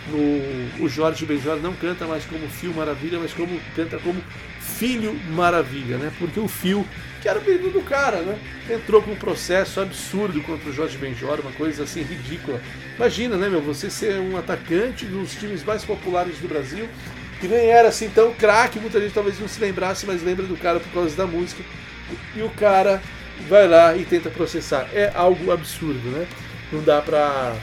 no, 0.09 0.83
o 0.83 0.89
Jorge 0.89 1.25
Benjor 1.25 1.57
não 1.57 1.73
canta 1.73 2.05
mais 2.05 2.25
como 2.25 2.47
Fio 2.47 2.73
Maravilha, 2.73 3.19
mas 3.19 3.33
como 3.33 3.59
canta 3.75 3.99
como 3.99 4.21
Filho 4.81 5.13
Maravilha, 5.29 5.99
né? 5.99 6.11
Porque 6.17 6.39
o 6.39 6.47
Fio, 6.47 6.83
que 7.21 7.29
era 7.29 7.37
o 7.37 7.41
apelido 7.43 7.69
do 7.69 7.83
cara, 7.83 8.23
né? 8.23 8.35
Entrou 8.67 8.99
com 8.99 9.11
um 9.11 9.15
processo 9.15 9.79
absurdo 9.79 10.41
contra 10.41 10.67
o 10.67 10.73
Jorge 10.73 10.97
Benjor, 10.97 11.39
uma 11.39 11.51
coisa 11.51 11.83
assim 11.83 12.01
ridícula. 12.01 12.59
Imagina, 12.95 13.37
né, 13.37 13.47
meu, 13.47 13.61
você 13.61 13.91
ser 13.91 14.19
um 14.19 14.35
atacante 14.35 15.05
dos 15.05 15.35
times 15.35 15.63
mais 15.63 15.85
populares 15.85 16.39
do 16.39 16.47
Brasil, 16.47 16.89
que 17.39 17.47
nem 17.47 17.67
era 17.67 17.89
assim 17.89 18.09
tão 18.09 18.33
craque, 18.33 18.79
muita 18.79 18.99
gente 18.99 19.13
talvez 19.13 19.39
não 19.39 19.47
se 19.47 19.61
lembrasse, 19.61 20.07
mas 20.07 20.23
lembra 20.23 20.47
do 20.47 20.57
cara 20.57 20.79
por 20.79 20.91
causa 20.91 21.15
da 21.15 21.27
música. 21.27 21.63
E 22.35 22.41
o 22.41 22.49
cara 22.49 22.99
vai 23.47 23.67
lá 23.67 23.95
e 23.95 24.03
tenta 24.03 24.31
processar. 24.31 24.89
É 24.91 25.11
algo 25.13 25.51
absurdo, 25.51 26.09
né? 26.09 26.25
Não 26.71 26.81
dá 26.81 27.03
pra 27.03 27.55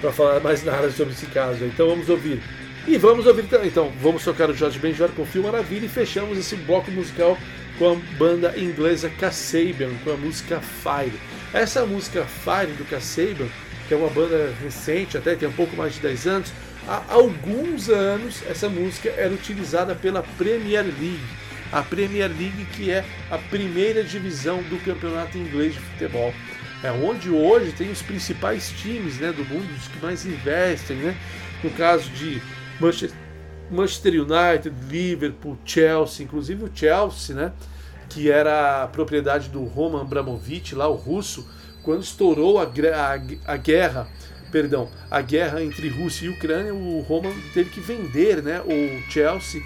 para 0.00 0.12
falar 0.12 0.40
mais 0.40 0.64
nada 0.64 0.90
sobre 0.90 1.12
esse 1.12 1.26
caso. 1.26 1.62
Então 1.66 1.90
vamos 1.90 2.08
ouvir. 2.08 2.40
E 2.86 2.96
vamos 2.96 3.26
ouvir. 3.26 3.44
Então, 3.64 3.92
vamos 4.00 4.24
tocar 4.24 4.48
o 4.48 4.54
Jorge 4.54 4.78
Benjor 4.78 5.10
com 5.10 5.26
Fio 5.26 5.42
Maravilha 5.42 5.84
e 5.84 5.88
fechamos 5.88 6.38
esse 6.38 6.56
bloco 6.56 6.90
musical 6.90 7.36
com 7.78 7.92
a 7.92 7.96
banda 8.18 8.54
inglesa 8.58 9.10
Kasabian, 9.10 9.90
com 10.02 10.10
a 10.12 10.16
música 10.16 10.60
Fire. 10.60 11.18
Essa 11.52 11.84
música 11.84 12.24
Fire 12.24 12.72
do 12.72 12.84
Kasabian, 12.88 13.48
que 13.86 13.94
é 13.94 13.96
uma 13.96 14.08
banda 14.08 14.52
recente, 14.62 15.18
até 15.18 15.34
tem 15.34 15.48
um 15.48 15.52
pouco 15.52 15.76
mais 15.76 15.94
de 15.94 16.00
10 16.00 16.26
anos, 16.26 16.52
há 16.88 17.02
alguns 17.08 17.88
anos 17.88 18.42
essa 18.48 18.68
música 18.68 19.10
era 19.10 19.32
utilizada 19.32 19.94
pela 19.94 20.22
Premier 20.38 20.84
League. 20.84 21.20
A 21.72 21.82
Premier 21.82 22.28
League, 22.28 22.66
que 22.72 22.90
é 22.90 23.04
a 23.30 23.38
primeira 23.38 24.02
divisão 24.02 24.62
do 24.64 24.82
campeonato 24.84 25.38
inglês 25.38 25.74
de 25.74 25.80
futebol 25.80 26.34
é 26.82 26.90
onde 26.90 27.28
hoje 27.30 27.72
tem 27.72 27.90
os 27.90 28.00
principais 28.00 28.70
times 28.70 29.18
né, 29.18 29.32
do 29.32 29.44
mundo, 29.44 29.68
os 29.76 29.86
que 29.86 29.98
mais 30.00 30.24
investem, 30.24 30.96
né? 30.96 31.14
No 31.62 31.70
caso 31.70 32.08
de 32.10 32.40
Manchester, 32.80 34.14
United, 34.14 34.72
Liverpool, 34.88 35.58
Chelsea, 35.64 36.24
inclusive 36.24 36.64
o 36.64 36.70
Chelsea, 36.74 37.34
né? 37.36 37.52
Que 38.08 38.30
era 38.30 38.82
a 38.82 38.88
propriedade 38.88 39.48
do 39.48 39.62
Roman 39.64 40.00
Abramovich, 40.00 40.74
lá 40.74 40.88
o 40.88 40.94
russo, 40.94 41.48
quando 41.82 42.02
estourou 42.02 42.58
a, 42.58 42.64
a, 42.64 43.52
a 43.52 43.56
guerra, 43.56 44.08
perdão, 44.50 44.90
a 45.10 45.20
guerra 45.20 45.62
entre 45.62 45.88
Rússia 45.88 46.26
e 46.26 46.28
Ucrânia, 46.30 46.74
o 46.74 47.00
Roman 47.00 47.32
teve 47.54 47.70
que 47.70 47.80
vender, 47.80 48.42
né? 48.42 48.60
O 48.60 49.10
Chelsea 49.10 49.62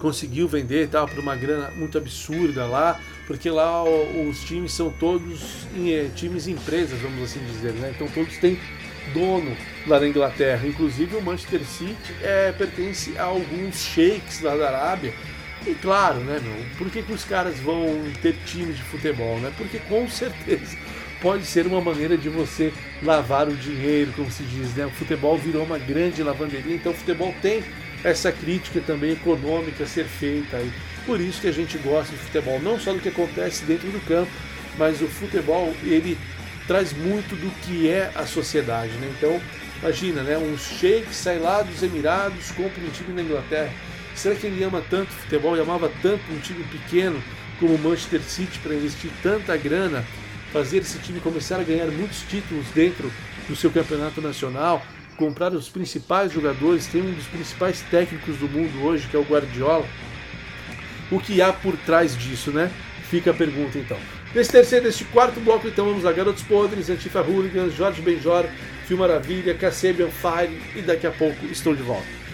conseguiu 0.00 0.48
vender 0.48 0.88
tal 0.88 1.06
por 1.06 1.18
uma 1.18 1.34
grana 1.36 1.70
muito 1.72 1.98
absurda 1.98 2.64
lá 2.66 3.00
porque 3.28 3.50
lá 3.50 3.84
os 3.84 4.42
times 4.44 4.72
são 4.72 4.90
todos 4.90 5.66
é, 5.76 6.08
times 6.16 6.48
empresas, 6.48 6.98
vamos 6.98 7.22
assim 7.22 7.40
dizer, 7.44 7.74
né? 7.74 7.92
Então 7.94 8.08
todos 8.08 8.38
têm 8.38 8.58
dono 9.12 9.56
lá 9.86 10.00
na 10.00 10.08
Inglaterra. 10.08 10.66
Inclusive 10.66 11.16
o 11.16 11.22
Manchester 11.22 11.60
City 11.64 12.14
é, 12.22 12.52
pertence 12.52 13.16
a 13.18 13.24
alguns 13.24 13.76
sheiks 13.76 14.40
lá 14.40 14.56
da 14.56 14.68
Arábia. 14.68 15.12
E 15.66 15.74
claro, 15.74 16.20
né, 16.20 16.40
meu, 16.42 16.64
por 16.76 16.90
que, 16.90 17.02
que 17.02 17.12
os 17.12 17.24
caras 17.24 17.58
vão 17.58 18.00
ter 18.22 18.34
times 18.46 18.76
de 18.76 18.82
futebol, 18.82 19.38
né? 19.40 19.52
Porque 19.56 19.78
com 19.80 20.08
certeza 20.08 20.76
pode 21.20 21.44
ser 21.44 21.66
uma 21.66 21.80
maneira 21.80 22.16
de 22.16 22.28
você 22.28 22.72
lavar 23.02 23.48
o 23.48 23.56
dinheiro, 23.56 24.12
como 24.14 24.30
se 24.30 24.42
diz, 24.44 24.74
né? 24.74 24.86
O 24.86 24.90
futebol 24.90 25.36
virou 25.36 25.64
uma 25.64 25.78
grande 25.78 26.22
lavanderia, 26.22 26.74
então 26.74 26.92
o 26.92 26.94
futebol 26.94 27.34
tem 27.42 27.62
essa 28.04 28.30
crítica 28.30 28.80
também 28.80 29.12
econômica 29.12 29.84
a 29.84 29.86
ser 29.86 30.04
feita 30.04 30.56
aí. 30.56 30.70
Por 31.04 31.20
isso 31.20 31.40
que 31.40 31.48
a 31.48 31.52
gente 31.52 31.76
gosta 31.78 32.12
de 32.12 32.18
futebol, 32.18 32.60
não 32.60 32.78
só 32.78 32.92
do 32.92 33.00
que 33.00 33.08
acontece 33.08 33.64
dentro 33.64 33.88
do 33.90 34.00
campo, 34.06 34.30
mas 34.76 35.02
o 35.02 35.08
futebol 35.08 35.74
ele 35.82 36.16
traz 36.68 36.92
muito 36.92 37.34
do 37.34 37.50
que 37.62 37.88
é 37.88 38.12
a 38.14 38.24
sociedade, 38.24 38.92
né? 38.98 39.12
Então, 39.16 39.40
imagina, 39.82 40.22
né? 40.22 40.38
Um 40.38 40.56
sheik 40.56 41.12
sai 41.12 41.40
lá 41.40 41.62
dos 41.62 41.82
Emirados, 41.82 42.52
compra 42.52 42.80
um 42.80 42.90
time 42.90 43.12
na 43.14 43.22
Inglaterra. 43.22 43.72
Será 44.14 44.36
que 44.36 44.46
ele 44.46 44.62
ama 44.62 44.82
tanto 44.88 45.10
futebol 45.10 45.56
e 45.56 45.60
amava 45.60 45.90
tanto 46.00 46.22
um 46.30 46.38
time 46.38 46.62
pequeno 46.64 47.20
como 47.58 47.74
o 47.74 47.78
Manchester 47.78 48.22
City 48.22 48.58
para 48.60 48.74
investir 48.74 49.10
tanta 49.22 49.56
grana, 49.56 50.04
fazer 50.52 50.78
esse 50.78 50.98
time 50.98 51.18
começar 51.18 51.58
a 51.58 51.64
ganhar 51.64 51.86
muitos 51.86 52.22
títulos 52.22 52.66
dentro 52.74 53.10
do 53.48 53.56
seu 53.56 53.70
campeonato 53.70 54.20
nacional, 54.20 54.84
comprar 55.16 55.52
os 55.52 55.68
principais 55.68 56.30
jogadores, 56.32 56.86
tem 56.86 57.02
um 57.02 57.12
dos 57.12 57.26
principais 57.26 57.80
técnicos 57.90 58.36
do 58.36 58.48
mundo 58.48 58.84
hoje, 58.84 59.08
que 59.08 59.16
é 59.16 59.18
o 59.18 59.24
Guardiola 59.24 59.84
o 61.10 61.18
que 61.18 61.40
há 61.40 61.52
por 61.52 61.76
trás 61.76 62.16
disso, 62.16 62.50
né? 62.50 62.70
Fica 63.04 63.30
a 63.30 63.34
pergunta 63.34 63.78
então. 63.78 63.98
Nesse 64.34 64.52
terceiro, 64.52 64.84
neste 64.84 65.04
quarto 65.06 65.40
bloco, 65.40 65.66
então, 65.66 65.86
vamos 65.86 66.04
a 66.04 66.12
Garotos 66.12 66.42
Podres, 66.42 66.90
Antifa 66.90 67.22
Hooligans, 67.22 67.74
Jorge 67.74 68.02
Benjor, 68.02 68.44
Fio 68.86 68.98
Maravilha, 68.98 69.54
Kasabian 69.54 70.08
Fire 70.08 70.60
e 70.76 70.82
daqui 70.82 71.06
a 71.06 71.10
pouco 71.10 71.46
estou 71.46 71.74
de 71.74 71.82
volta. 71.82 72.27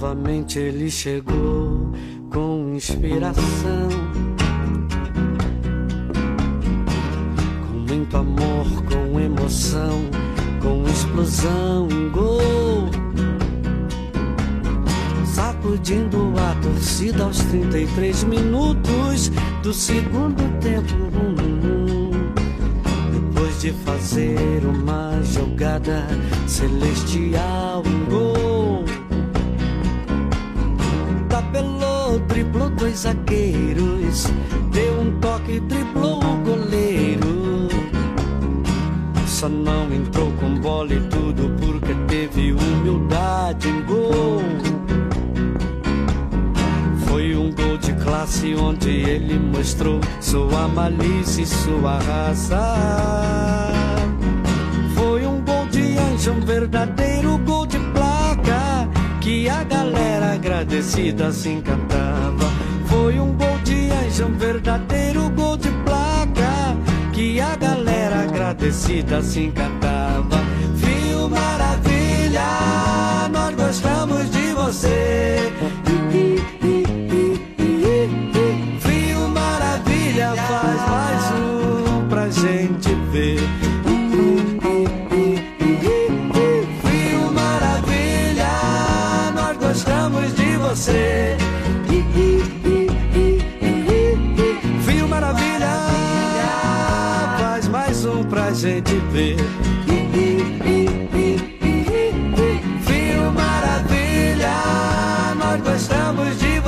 Novamente 0.00 0.58
ele 0.58 0.90
chegou 0.90 1.92
com 2.32 2.72
inspiração. 2.74 3.90
Com 7.66 7.76
muito 7.86 8.16
amor, 8.16 8.66
com 8.84 9.20
emoção, 9.20 10.00
com 10.62 10.84
explosão, 10.88 11.86
gol. 12.14 12.88
Sacudindo 15.26 16.32
a 16.48 16.54
torcida 16.62 17.24
aos 17.24 17.36
33 17.44 18.24
minutos 18.24 19.30
do 19.62 19.74
segundo 19.74 20.42
tempo. 20.60 20.96
Depois 23.12 23.60
de 23.60 23.72
fazer 23.84 24.64
uma 24.64 25.22
jogada 25.24 26.06
celestial, 26.46 27.69
dois 32.90 32.98
zagueiros. 32.98 34.26
Deu 34.72 35.00
um 35.00 35.20
toque, 35.20 35.60
driblou 35.60 36.18
o 36.18 36.36
goleiro. 36.38 37.68
Só 39.26 39.48
não 39.48 39.92
entrou 39.92 40.30
com 40.32 40.54
bola 40.56 40.92
e 40.92 41.00
tudo 41.08 41.50
porque 41.60 41.94
teve 42.08 42.52
humildade 42.52 43.68
em 43.68 43.82
gol. 43.84 44.42
Foi 47.06 47.36
um 47.36 47.52
gol 47.52 47.78
de 47.78 47.92
classe 47.94 48.54
onde 48.54 48.90
ele 48.90 49.38
mostrou 49.38 50.00
sua 50.20 50.68
malícia 50.68 51.42
e 51.42 51.46
sua 51.46 51.98
raça. 51.98 53.72
Foi 54.94 55.24
um 55.26 55.40
gol 55.40 55.66
de 55.70 55.96
anjo, 55.96 56.32
um 56.32 56.40
verdadeiro 56.40 57.38
gol 57.38 57.66
de 57.66 57.78
placa 57.78 58.88
que 59.20 59.48
a 59.48 59.64
galera 59.64 60.34
agradecida 60.34 61.32
se 61.32 61.50
encantava. 61.50 62.39
Foi 63.10 63.18
um 63.18 63.32
gol 63.32 63.58
de 63.64 63.90
anjo, 63.90 64.26
um 64.26 64.38
verdadeiro 64.38 65.28
gol 65.30 65.56
de 65.56 65.68
placa 65.84 66.76
que 67.12 67.40
a 67.40 67.56
galera 67.56 68.20
agradecida 68.20 69.20
se 69.20 69.46
encantava. 69.46 70.38
Viu 70.74 71.28
maravilha, 71.28 72.46
nós 73.32 73.56
gostamos 73.56 74.30
de 74.30 74.52
você. 74.52 75.52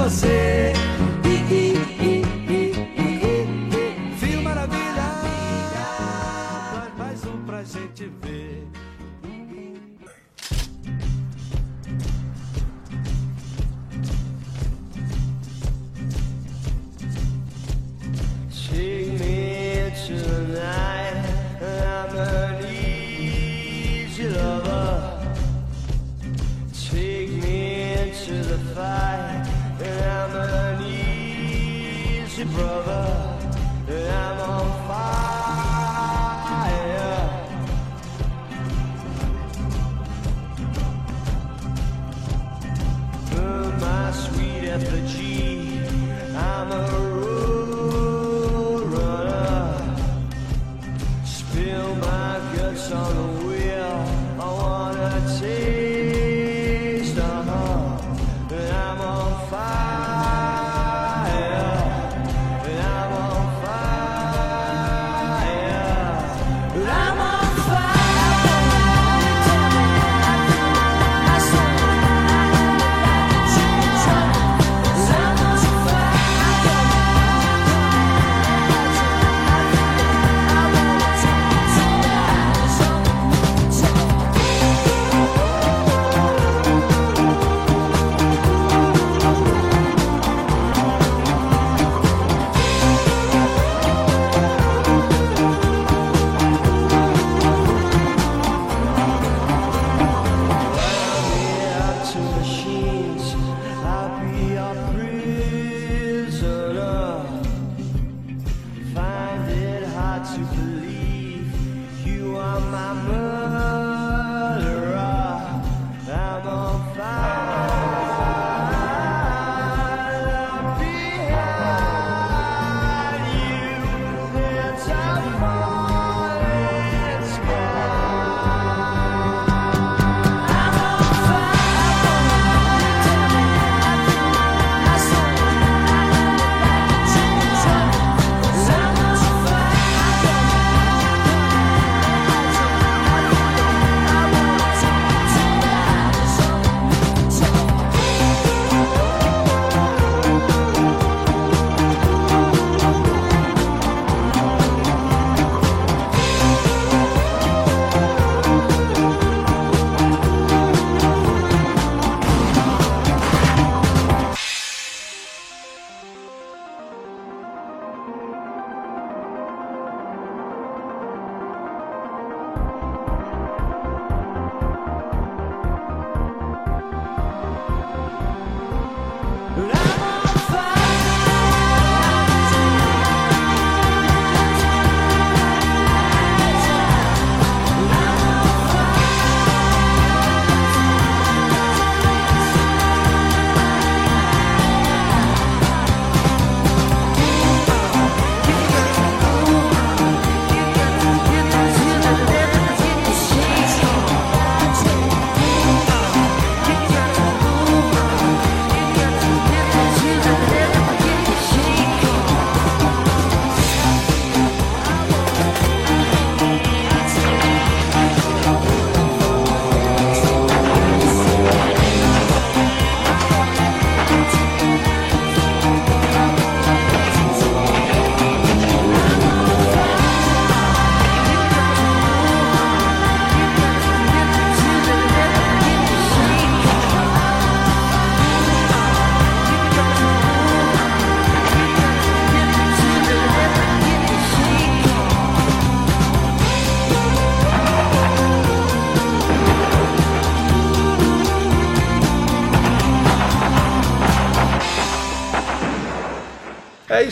Você. 0.03 0.73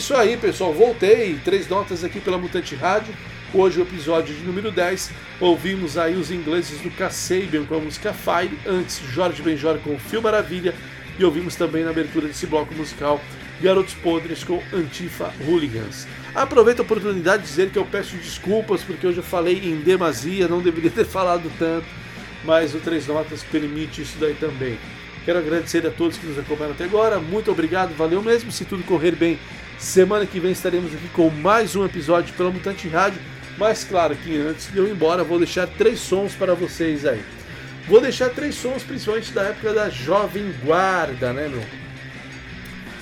Isso 0.01 0.15
aí, 0.15 0.35
pessoal. 0.35 0.73
Voltei. 0.73 1.39
Três 1.45 1.69
notas 1.69 2.03
aqui 2.03 2.19
pela 2.19 2.35
Mutante 2.35 2.73
Rádio. 2.73 3.13
Hoje 3.53 3.79
o 3.79 3.83
episódio 3.83 4.33
de 4.33 4.41
número 4.41 4.71
10. 4.71 5.11
Ouvimos 5.39 5.95
aí 5.95 6.15
os 6.15 6.31
ingleses 6.31 6.81
do 6.81 6.89
Kasabian 6.89 7.65
com 7.65 7.75
a 7.75 7.79
música 7.79 8.11
Fire. 8.11 8.57
Antes, 8.65 8.99
Jorge 9.11 9.43
Benjor 9.43 9.77
com 9.77 9.99
Fio 9.99 10.19
Maravilha. 10.19 10.73
E 11.19 11.23
ouvimos 11.23 11.55
também 11.55 11.83
na 11.83 11.91
abertura 11.91 12.27
desse 12.27 12.47
bloco 12.47 12.73
musical 12.73 13.21
Garotos 13.61 13.93
Podres 13.93 14.43
com 14.43 14.59
Antifa 14.73 15.31
Hooligans. 15.45 16.07
Aproveito 16.33 16.79
a 16.79 16.81
oportunidade 16.81 17.43
de 17.43 17.49
dizer 17.49 17.69
que 17.69 17.77
eu 17.77 17.85
peço 17.85 18.15
desculpas 18.15 18.81
porque 18.81 19.05
hoje 19.05 19.19
eu 19.19 19.23
falei 19.23 19.61
em 19.63 19.81
demasia, 19.81 20.47
não 20.47 20.63
deveria 20.63 20.89
ter 20.89 21.05
falado 21.05 21.51
tanto, 21.59 21.85
mas 22.43 22.73
o 22.73 22.79
Três 22.79 23.05
Notas 23.05 23.43
permite 23.43 24.01
isso 24.01 24.17
daí 24.19 24.33
também. 24.33 24.79
Quero 25.25 25.37
agradecer 25.37 25.85
a 25.85 25.91
todos 25.91 26.17
que 26.17 26.25
nos 26.25 26.39
acompanharam 26.39 26.73
até 26.73 26.85
agora, 26.85 27.19
muito 27.19 27.51
obrigado, 27.51 27.95
valeu 27.95 28.23
mesmo. 28.23 28.51
Se 28.51 28.65
tudo 28.65 28.83
correr 28.83 29.15
bem, 29.15 29.37
semana 29.81 30.25
que 30.25 30.39
vem 30.39 30.51
estaremos 30.51 30.93
aqui 30.93 31.09
com 31.09 31.29
mais 31.29 31.75
um 31.75 31.83
episódio 31.83 32.33
pela 32.35 32.51
Mutante 32.51 32.87
Rádio. 32.87 33.19
Mas 33.57 33.83
claro 33.83 34.15
que 34.15 34.37
antes 34.37 34.71
de 34.71 34.77
eu 34.77 34.87
ir 34.87 34.91
embora, 34.91 35.23
vou 35.23 35.37
deixar 35.37 35.67
três 35.67 35.99
sons 35.99 36.33
para 36.33 36.53
vocês 36.53 37.05
aí. 37.05 37.21
Vou 37.87 37.99
deixar 37.99 38.29
três 38.29 38.55
sons, 38.55 38.83
principalmente 38.83 39.31
da 39.33 39.43
época 39.43 39.73
da 39.73 39.89
Jovem 39.89 40.53
Guarda, 40.63 41.33
né, 41.33 41.47
meu? 41.47 41.63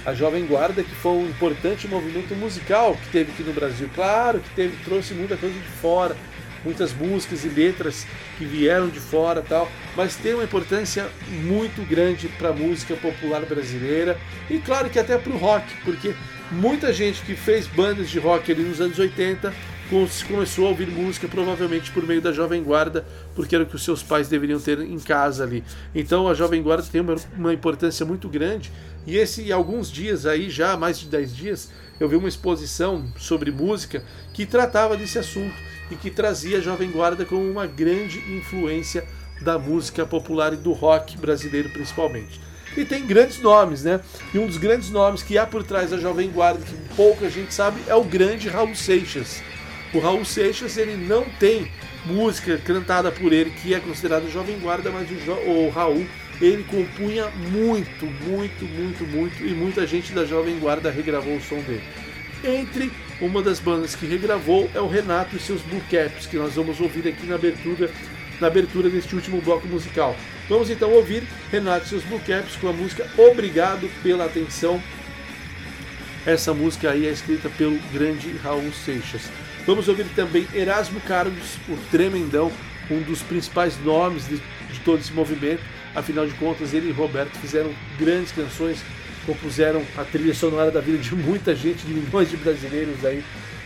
a 0.06 0.14
Jovem 0.14 0.46
Guarda, 0.46 0.82
que 0.82 0.96
foi 0.96 1.12
um 1.12 1.30
importante 1.30 1.88
movimento 1.88 2.34
musical 2.34 2.96
que 2.96 3.10
teve 3.10 3.32
aqui 3.32 3.44
no 3.44 3.54
Brasil. 3.54 3.90
Claro 3.94 4.40
que 4.40 4.50
teve, 4.56 4.76
trouxe 4.84 5.14
muita 5.14 5.36
coisa 5.36 5.54
de 5.54 5.68
fora, 5.82 6.16
muitas 6.64 6.94
músicas 6.94 7.44
e 7.44 7.50
letras 7.50 8.08
que 8.38 8.46
vieram 8.46 8.88
de 8.88 9.00
fora 9.00 9.42
tal, 9.42 9.70
mas 9.96 10.16
tem 10.16 10.34
uma 10.34 10.46
importância 10.46 11.08
muito 11.44 11.88
grande 11.88 12.28
para 12.28 12.50
a 12.50 12.54
música 12.54 12.96
popular 12.96 13.42
brasileira 13.42 14.18
e 14.50 14.58
claro 14.58 14.90
que 14.90 14.98
até 14.98 15.18
para 15.18 15.32
o 15.32 15.38
rock, 15.38 15.66
porque 15.84 16.16
muita 16.52 16.92
gente 16.92 17.22
que 17.22 17.36
fez 17.36 17.68
bandas 17.68 18.10
de 18.10 18.20
rock 18.20 18.52
ali 18.52 18.64
nos 18.64 18.82
anos 18.82 18.98
80 18.98 19.54
começou 20.28 20.68
a 20.68 20.70
ouvir 20.70 20.88
música 20.88 21.28
provavelmente 21.28 21.90
por 21.92 22.06
meio 22.06 22.22
da 22.22 22.32
Jovem 22.32 22.64
Guarda, 22.64 23.04
porque 23.34 23.56
era 23.56 23.64
o 23.64 23.68
que 23.68 23.76
os 23.76 23.84
seus 23.84 24.04
pais 24.04 24.28
deveriam 24.28 24.60
ter 24.60 24.80
em 24.82 25.00
casa 25.00 25.44
ali. 25.44 25.64
Então 25.96 26.28
a 26.28 26.36
Jovem 26.36 26.62
Guarda 26.62 26.88
tem 26.92 27.02
uma, 27.02 27.16
uma 27.36 27.54
importância 27.54 28.06
muito 28.06 28.30
grande 28.30 28.72
e 29.08 29.18
esse 29.18 29.52
alguns 29.52 29.92
dias 29.92 30.28
aí, 30.28 30.50
já 30.50 30.78
mais 30.78 31.00
de 31.00 31.08
10 31.08 31.36
dias, 31.36 31.72
eu 32.00 32.08
vi 32.08 32.16
uma 32.16 32.30
exposição 32.30 33.12
sobre 33.18 33.52
música 33.52 34.04
que 34.32 34.46
tratava 34.46 34.96
desse 34.96 35.18
assunto 35.18 35.56
e 35.90 35.96
que 35.96 36.12
trazia 36.12 36.60
a 36.60 36.62
Jovem 36.62 36.92
Guarda 36.92 37.26
como 37.26 37.50
uma 37.50 37.66
grande 37.66 38.20
influência 38.32 39.04
da 39.42 39.58
música 39.58 40.06
popular 40.06 40.54
e 40.54 40.58
do 40.58 40.72
rock 40.72 41.18
brasileiro 41.18 41.70
principalmente. 41.70 42.49
E 42.78 42.86
tem 42.86 43.06
grandes 43.06 43.40
nomes, 43.40 43.84
né? 43.84 44.00
E 44.34 44.40
um 44.40 44.48
dos 44.48 44.58
grandes 44.58 44.90
nomes 44.90 45.24
que 45.24 45.38
há 45.38 45.46
por 45.46 45.64
trás 45.64 45.90
da 45.90 45.98
Jovem 45.98 46.30
Guarda, 46.30 46.64
que 46.64 46.96
pouca 46.96 47.30
gente 47.30 47.54
sabe, 47.54 47.82
é 47.88 47.96
o 47.96 48.04
grande 48.04 48.48
Raul 48.48 48.76
Seixas. 48.76 49.42
O 49.94 50.00
Raul 50.00 50.24
Seixas, 50.24 50.78
ele 50.78 50.96
não 50.96 51.26
tem 51.40 51.72
música 52.06 52.58
cantada 52.58 53.12
por 53.12 53.34
ele, 53.34 53.50
que 53.50 53.74
é 53.74 53.80
considerada 53.80 54.30
Jovem 54.30 54.60
Guarda, 54.60 54.92
mas 54.92 55.10
o, 55.10 55.50
o 55.50 55.70
Raul 55.70 56.06
ele 56.42 56.64
compunha 56.64 57.28
muito, 57.52 58.06
muito, 58.06 58.66
muito, 58.66 59.04
muito, 59.06 59.46
e 59.46 59.54
muita 59.54 59.86
gente 59.86 60.14
da 60.14 60.26
Jovem 60.26 60.58
Guarda 60.58 60.90
regravou 60.90 61.36
o 61.36 61.42
som 61.42 61.60
dele. 61.62 61.84
Entre 62.44 62.90
uma 63.20 63.42
das 63.42 63.60
bandas 63.60 63.96
que 63.96 64.06
regravou 64.06 64.70
é 64.74 64.80
o 64.80 64.88
Renato 64.88 65.36
e 65.36 65.40
seus 65.40 65.62
Blue 65.62 65.82
Caps, 65.92 66.26
que 66.26 66.38
nós 66.38 66.54
vamos 66.54 66.80
ouvir 66.80 67.06
aqui 67.08 67.26
na 67.26 67.36
abertura, 67.36 67.92
na 68.40 68.48
abertura 68.48 68.90
deste 68.90 69.14
último 69.14 69.42
bloco 69.42 69.68
musical. 69.68 70.16
Vamos 70.50 70.70
então 70.70 70.92
ouvir 70.92 71.24
Renato 71.52 71.86
e 71.86 71.90
seus 71.90 72.04
Blue 72.04 72.20
Caps 72.20 72.56
com 72.56 72.68
a 72.68 72.74
música 72.74 73.08
Obrigado 73.18 73.90
pela 74.02 74.26
Atenção. 74.26 74.82
Essa 76.26 76.54
música 76.54 76.92
aí 76.92 77.06
é 77.06 77.12
escrita 77.12 77.50
pelo 77.50 77.80
grande 77.94 78.32
Raul 78.44 78.74
Seixas. 78.74 79.22
Vamos 79.66 79.88
ouvir 79.88 80.06
também 80.16 80.48
Erasmo 80.54 81.00
Carlos, 81.02 81.58
o 81.70 81.78
Tremendão, 81.92 82.52
um 82.90 83.02
dos 83.02 83.22
principais 83.22 83.78
nomes 83.84 84.28
de, 84.28 84.38
de 84.38 84.80
todo 84.84 85.00
esse 85.00 85.14
movimento 85.14 85.62
Afinal 85.96 86.26
de 86.28 86.34
contas, 86.36 86.74
ele 86.74 86.90
e 86.90 86.92
Roberto 86.92 87.38
fizeram 87.40 87.72
grandes 87.98 88.32
canções, 88.32 88.80
compuseram 89.26 89.84
a 89.98 90.04
trilha 90.04 90.34
sonora 90.34 90.70
da 90.70 90.80
vida 90.80 90.98
de 90.98 91.16
muita 91.16 91.56
gente, 91.56 91.86
de 91.86 91.94
milhões 91.94 92.30
de 92.30 92.38
brasileiros 92.38 93.04
aí, 93.04 93.24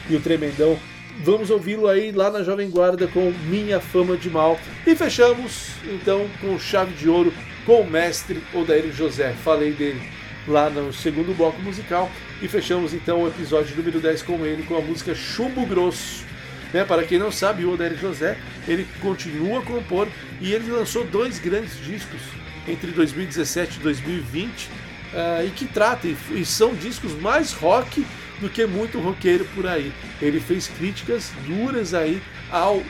e 0.10 0.16
o 0.16 0.22
Tremendão. 0.22 0.80
Vamos 1.22 1.50
ouvi-lo 1.50 1.88
aí 1.88 2.12
lá 2.12 2.30
na 2.30 2.44
Jovem 2.44 2.70
Guarda 2.70 3.08
com 3.08 3.32
Minha 3.46 3.80
Fama 3.80 4.18
de 4.18 4.30
Mal. 4.30 4.60
E 4.86 4.96
fechamos 4.96 5.70
então 5.86 6.28
com 6.42 6.58
chave 6.58 6.94
de 6.94 7.08
ouro 7.08 7.34
com 7.66 7.82
o 7.82 7.90
mestre 7.90 8.44
Odair 8.54 8.92
José. 8.92 9.34
Falei 9.44 9.72
dele 9.72 10.02
lá 10.48 10.70
no 10.70 10.92
segundo 10.92 11.36
bloco 11.36 11.62
musical. 11.62 12.12
E 12.42 12.48
fechamos 12.48 12.94
então 12.94 13.24
o 13.24 13.28
episódio 13.28 13.76
número 13.76 14.00
10 14.00 14.24
com 14.24 14.46
ele, 14.46 14.64
com 14.64 14.76
a 14.76 14.82
música 14.82 15.14
Chumbo 15.16 15.66
Grosso. 15.66 16.26
Né? 16.74 16.84
Para 16.84 17.04
quem 17.04 17.20
não 17.20 17.32
sabe, 17.32 17.64
o 17.64 17.74
Odair 17.74 17.96
José 17.96 18.38
ele 18.68 18.86
continua 19.00 19.60
a 19.60 19.62
compor 19.62 20.08
e 20.42 20.52
ele 20.52 20.72
lançou 20.72 21.06
dois 21.06 21.40
grandes 21.40 21.80
discos 21.86 22.22
entre 22.68 22.92
2017 22.92 23.80
e 23.80 23.84
2020 23.84 24.66
uh, 25.14 25.46
e 25.46 25.52
que 25.52 25.66
tratam 25.66 26.16
e 26.32 26.44
são 26.44 26.74
discos 26.74 27.14
mais 27.14 27.54
rock 27.54 28.06
do 28.40 28.50
que 28.50 28.66
muito 28.66 29.00
roqueiro 29.00 29.46
por 29.56 29.68
aí. 29.68 29.92
Ele 30.22 30.40
fez 30.40 30.68
críticas 30.68 31.32
duras 31.46 31.94
aí 31.94 32.22
ao 32.52 32.84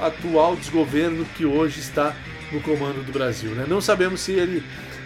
atual 0.00 0.56
desgoverno 0.56 1.24
que 1.36 1.44
hoje 1.44 1.80
está 1.80 2.14
no 2.50 2.60
comando 2.60 3.04
do 3.04 3.12
Brasil. 3.12 3.50
Né? 3.52 3.64
Não 3.68 3.80
sabemos 3.80 4.20
se 4.20 4.32
ele 4.32 4.62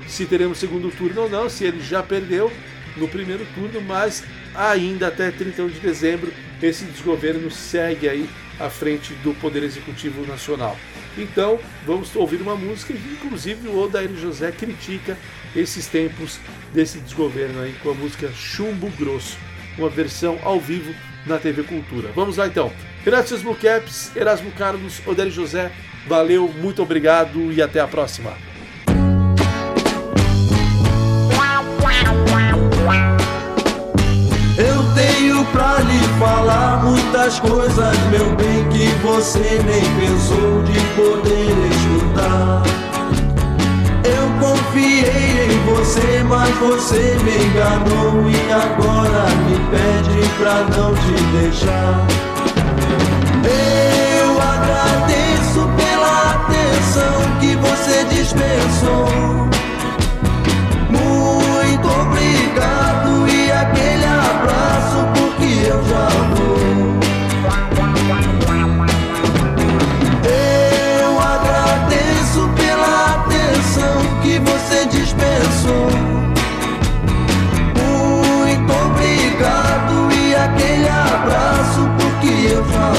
se 0.07 0.25
teremos 0.25 0.59
segundo 0.59 0.91
turno 0.91 1.23
ou 1.23 1.31
não, 1.31 1.49
se 1.49 1.65
ele 1.65 1.81
já 1.83 2.03
perdeu 2.03 2.53
no 2.97 3.09
primeiro 3.09 3.45
turno, 3.55 3.81
mas 3.81 4.25
ainda 4.55 5.09
até 5.09 5.31
31 5.31 5.69
de 5.69 5.81
dezembro 5.81 6.33
esse 6.63 6.85
desgoverno 6.85 7.51
segue 7.51 8.09
aí 8.09 8.29
à 8.59 8.71
frente 8.71 9.13
do 9.15 9.35
Poder 9.35 9.63
Executivo 9.63 10.27
Nacional. 10.27 10.77
Então, 11.19 11.59
vamos 11.85 12.15
ouvir 12.15 12.41
uma 12.41 12.55
música 12.55 12.93
que, 12.93 13.09
inclusive, 13.09 13.69
o 13.69 13.79
Odair 13.79 14.11
José 14.17 14.53
critica 14.53 15.19
esses 15.55 15.87
tempos 15.87 16.39
desse 16.73 16.99
desgoverno 16.99 17.61
aí 17.61 17.75
com 17.83 17.91
a 17.91 17.95
música 17.95 18.31
Chumbo 18.33 18.91
Grosso, 18.99 19.39
uma 19.79 19.89
versão 19.89 20.39
ao 20.43 20.61
vivo 20.61 20.95
na 21.27 21.39
TV 21.39 21.63
Cultura. 21.63 22.11
Vamos 22.15 22.37
lá 22.37 22.47
então. 22.47 22.73
Renato 23.05 23.37
Blue 23.39 23.57
Caps, 23.57 24.15
Erasmo 24.17 24.51
Carlos, 24.53 25.01
Odair 25.07 25.31
José, 25.31 25.71
valeu, 26.07 26.49
muito 26.49 26.83
obrigado 26.83 27.53
e 27.53 27.63
até 27.63 27.81
a 27.81 27.87
próxima. 27.87 28.33
pra 35.53 35.79
lhe 35.79 35.99
falar 36.19 36.85
muitas 36.85 37.41
coisas, 37.41 37.99
meu 38.11 38.35
bem, 38.37 38.69
que 38.69 38.89
você 39.03 39.39
nem 39.39 39.83
pensou 39.99 40.63
de 40.63 40.79
poder 40.95 41.57
escutar. 41.71 42.86
Você, 45.87 46.25
mas 46.25 46.51
você 46.57 47.17
me 47.23 47.45
enganou 47.47 48.29
e 48.29 48.53
agora 48.53 49.27
me 49.47 49.57
pede 49.71 50.29
pra 50.37 50.65
não 50.77 50.93
te 50.95 51.23
deixar. 51.39 52.07
Eu 53.45 54.43
agradeço 54.43 55.69
pela 55.77 56.33
atenção 56.35 57.39
que 57.41 57.55
você 57.57 58.05
dispensou. 58.05 59.06
Muito 77.75 78.73
obrigado 78.73 80.13
e 80.13 80.35
aquele 80.35 80.89
abraço, 80.89 81.89
porque 81.99 82.53
eu 82.53 82.65
vou. 82.65 82.97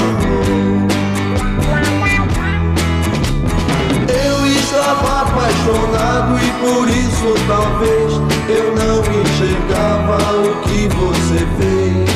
Eu 4.08 4.46
estava 4.46 5.22
apaixonado 5.22 6.38
e 6.38 6.50
por 6.60 6.88
isso 6.88 7.34
talvez 7.46 8.12
eu 8.48 8.74
não 8.76 9.00
enxergava 9.22 10.16
o 10.42 10.62
que 10.62 10.88
você 10.88 11.46
fez 11.58 12.08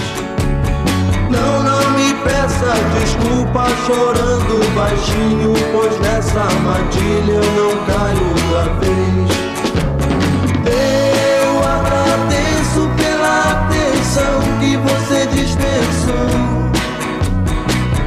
peça 2.25 2.75
desculpa 2.99 3.67
chorando 3.87 4.75
baixinho, 4.75 5.53
pois 5.73 5.99
nessa 6.01 6.41
armadilha 6.41 7.33
eu 7.33 7.53
não 7.57 7.85
caio 7.85 8.29
outra 8.29 8.75
vez. 8.81 9.52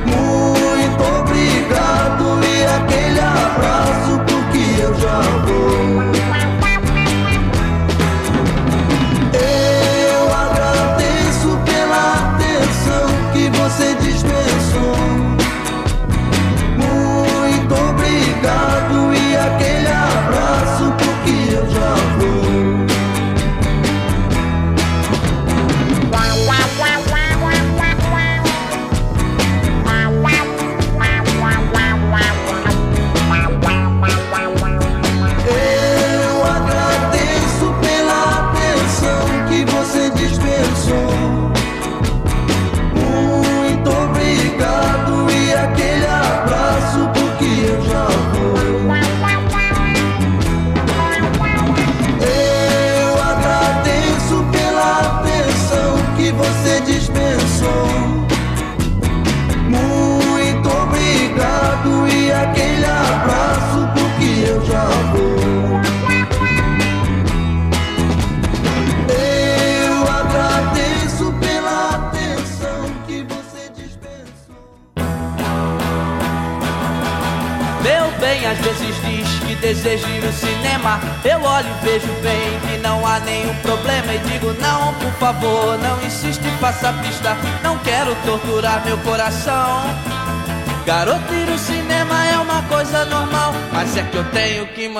Muito 0.06 1.04
obrigado 1.20 2.39
e 2.43 2.66
aquele 2.66 3.20
abraço, 3.20 4.20
porque 4.28 4.82
eu 4.82 4.93
já 4.96 5.22
vou. 5.46 5.85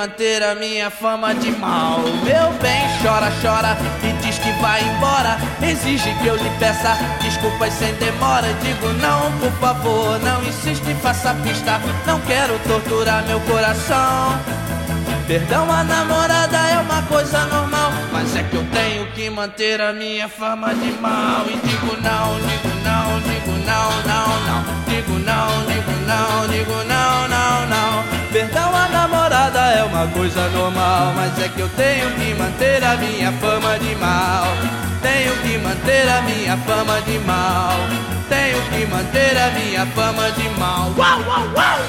Manter 0.06 0.44
a 0.44 0.54
minha 0.54 0.92
fama 0.92 1.34
de 1.34 1.50
mal. 1.54 2.00
Meu 2.24 2.52
bem 2.62 2.84
chora, 3.02 3.32
chora 3.42 3.76
e 4.04 4.14
diz 4.24 4.38
que 4.38 4.52
vai 4.62 4.84
embora. 4.84 5.36
Exige 5.64 6.14
que 6.22 6.28
eu 6.28 6.36
lhe 6.36 6.50
peça 6.60 6.96
desculpas 7.24 7.74
sem 7.74 7.92
demora. 7.96 8.48
Digo 8.62 8.88
não, 9.02 9.32
por 9.40 9.52
favor, 9.54 10.20
não 10.20 10.44
insiste, 10.44 10.94
faça 11.02 11.34
pista. 11.44 11.82
Não 12.06 12.20
quero 12.22 12.60
torturar 12.60 13.26
meu 13.26 13.40
coração. 13.42 14.40
Perdão 15.28 15.72
a 15.72 15.84
namorada 15.84 16.56
é 16.56 16.78
uma 16.78 17.02
coisa 17.04 17.44
normal, 17.46 17.92
mas 18.14 18.36
é 18.36 18.44
que 18.44 18.58
eu 18.58 18.66
tenho 18.72 19.08
que 19.14 19.28
manter 19.32 19.82
a 19.82 19.92
minha 19.92 20.30
fama 20.30 20.72
de 20.76 20.92
mal. 21.02 21.48
E 21.48 21.68
digo 21.68 21.98
não, 22.04 22.36
digo 22.46 22.76
não, 22.84 23.22
digo 23.22 23.52
não, 23.66 23.90
não, 24.06 24.28
não. 24.46 24.86
Digo 24.88 25.14
não, 25.14 25.66
digo 25.66 25.92
não, 26.06 26.48
digo 26.48 26.84
não, 26.84 27.28
não, 27.28 27.66
não. 27.66 28.04
Perdão 28.32 28.76
a 28.76 28.88
namorada 28.90 29.15
é 29.38 29.84
uma 29.84 30.08
coisa 30.08 30.48
normal, 30.50 31.14
mas 31.14 31.38
é 31.40 31.50
que 31.50 31.60
eu 31.60 31.70
tenho 31.70 32.10
que 32.12 32.34
manter 32.36 32.82
a 32.84 32.96
minha 32.96 33.32
fama 33.34 33.78
de 33.80 33.94
mal. 33.96 34.46
Tenho 35.02 35.36
que 35.42 35.58
manter 35.58 36.08
a 36.10 36.22
minha 36.22 36.58
fama 36.58 37.02
de 37.02 37.20
mal. 37.20 37.78
Tenho 38.30 38.62
que 38.70 38.86
manter 38.86 39.38
a 39.38 39.52
minha 39.52 39.86
fama 39.88 40.32
de 40.32 40.50
mal. 40.58 40.94
Uau, 40.98 41.20
uau, 41.28 41.54
uau! 41.54 41.85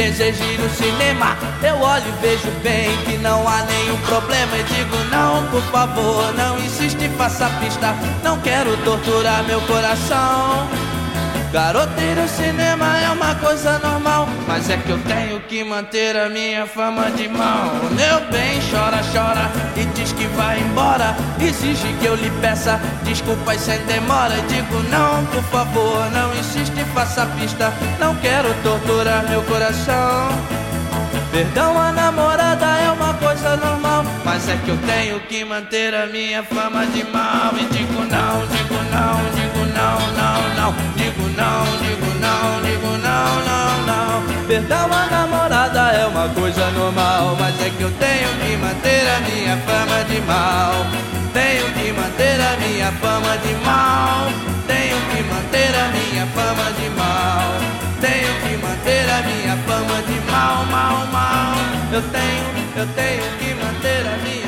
Deseja 0.00 0.42
ir 0.46 0.58
no 0.58 0.70
cinema. 0.70 1.36
Eu 1.62 1.78
olho 1.78 2.04
e 2.06 2.22
vejo 2.22 2.50
bem 2.62 2.96
que 3.04 3.18
não 3.18 3.46
há 3.46 3.62
nenhum 3.64 3.98
problema. 3.98 4.56
E 4.56 4.62
digo, 4.62 4.96
não, 5.10 5.46
por 5.48 5.62
favor, 5.70 6.32
não 6.34 6.58
insiste, 6.58 7.06
faça 7.18 7.50
pista. 7.60 7.94
Não 8.24 8.40
quero 8.40 8.74
torturar 8.78 9.44
meu 9.44 9.60
coração. 9.62 10.79
Garoto 11.52 12.00
ir 12.00 12.14
no 12.14 12.28
cinema 12.28 12.96
é 12.98 13.10
uma 13.10 13.34
coisa 13.34 13.76
normal, 13.80 14.28
mas 14.46 14.70
é 14.70 14.76
que 14.76 14.88
eu 14.88 14.98
tenho 15.00 15.40
que 15.40 15.64
manter 15.64 16.16
a 16.16 16.28
minha 16.28 16.64
fama 16.64 17.10
de 17.10 17.28
mal. 17.28 17.72
Meu 17.90 18.20
bem 18.30 18.60
chora, 18.70 19.00
chora 19.12 19.50
e 19.76 19.84
diz 19.86 20.12
que 20.12 20.28
vai 20.28 20.60
embora. 20.60 21.16
Exige 21.40 21.92
que 21.94 22.06
eu 22.06 22.14
lhe 22.14 22.30
peça 22.40 22.80
desculpas 23.02 23.60
sem 23.62 23.80
demora. 23.86 24.32
E 24.38 24.42
digo 24.42 24.80
não, 24.90 25.26
por 25.26 25.42
favor, 25.50 26.08
não 26.12 26.32
insiste, 26.36 26.84
faça 26.94 27.26
pista. 27.40 27.72
Não 27.98 28.14
quero 28.16 28.54
torturar 28.62 29.28
meu 29.28 29.42
coração. 29.42 30.28
Perdão 31.32 31.76
a 31.80 31.90
namorada 31.90 32.66
é 32.78 32.90
uma 32.92 33.14
coisa 33.14 33.56
normal, 33.56 34.04
mas 34.24 34.48
é 34.48 34.56
que 34.64 34.68
eu 34.68 34.78
tenho 34.86 35.18
que 35.20 35.44
manter 35.44 35.96
a 35.96 36.06
minha 36.06 36.44
fama 36.44 36.86
de 36.86 37.02
mal. 37.04 37.52
E 37.54 37.64
digo 37.74 38.04
não, 38.04 38.46
digo 38.46 38.74
não, 38.92 39.30
digo 39.34 39.39
não, 39.90 40.00
não, 40.12 40.54
não. 40.54 40.74
Digo 40.96 41.22
não, 41.36 41.64
digo 41.82 42.06
não, 42.20 42.62
digo 42.62 42.86
não, 42.98 43.30
não, 43.48 43.86
não. 43.86 44.46
Perdão 44.46 44.88
a 44.92 45.06
namorada 45.06 45.80
é 45.92 46.06
uma 46.06 46.28
coisa 46.28 46.70
normal, 46.70 47.36
mas 47.38 47.60
é 47.60 47.70
que 47.70 47.82
eu 47.82 47.90
tenho 47.92 48.28
que 48.40 48.56
manter 48.56 49.08
a 49.08 49.20
minha 49.20 49.56
fama 49.58 50.04
de 50.04 50.20
mal. 50.22 50.72
Tenho 51.32 51.66
que 51.74 51.92
manter 51.92 52.40
a 52.40 52.56
minha 52.56 52.92
fama 52.92 53.36
de 53.38 53.54
mal. 53.64 54.26
Tenho 54.66 54.96
que 55.10 55.22
manter 55.22 55.74
a 55.74 55.88
minha 55.88 56.26
fama 56.26 56.72
de 56.72 56.90
mal. 56.90 57.50
Tenho 58.00 58.34
que 58.42 58.56
manter 58.64 59.10
a 59.10 59.22
minha 59.22 59.56
fama 59.66 60.02
de 60.02 60.30
mal, 60.30 60.64
mal, 60.66 61.06
mal. 61.06 61.54
Eu 61.92 62.02
tenho, 62.02 62.50
eu 62.76 62.86
tenho 62.94 63.22
que 63.38 63.54
manter 63.54 64.06
a 64.06 64.16
minha 64.24 64.39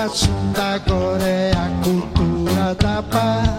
assunto 0.00 0.58
agora 0.58 1.22
é 1.24 1.52
a 1.52 2.74
da 2.74 3.02
paz. 3.02 3.49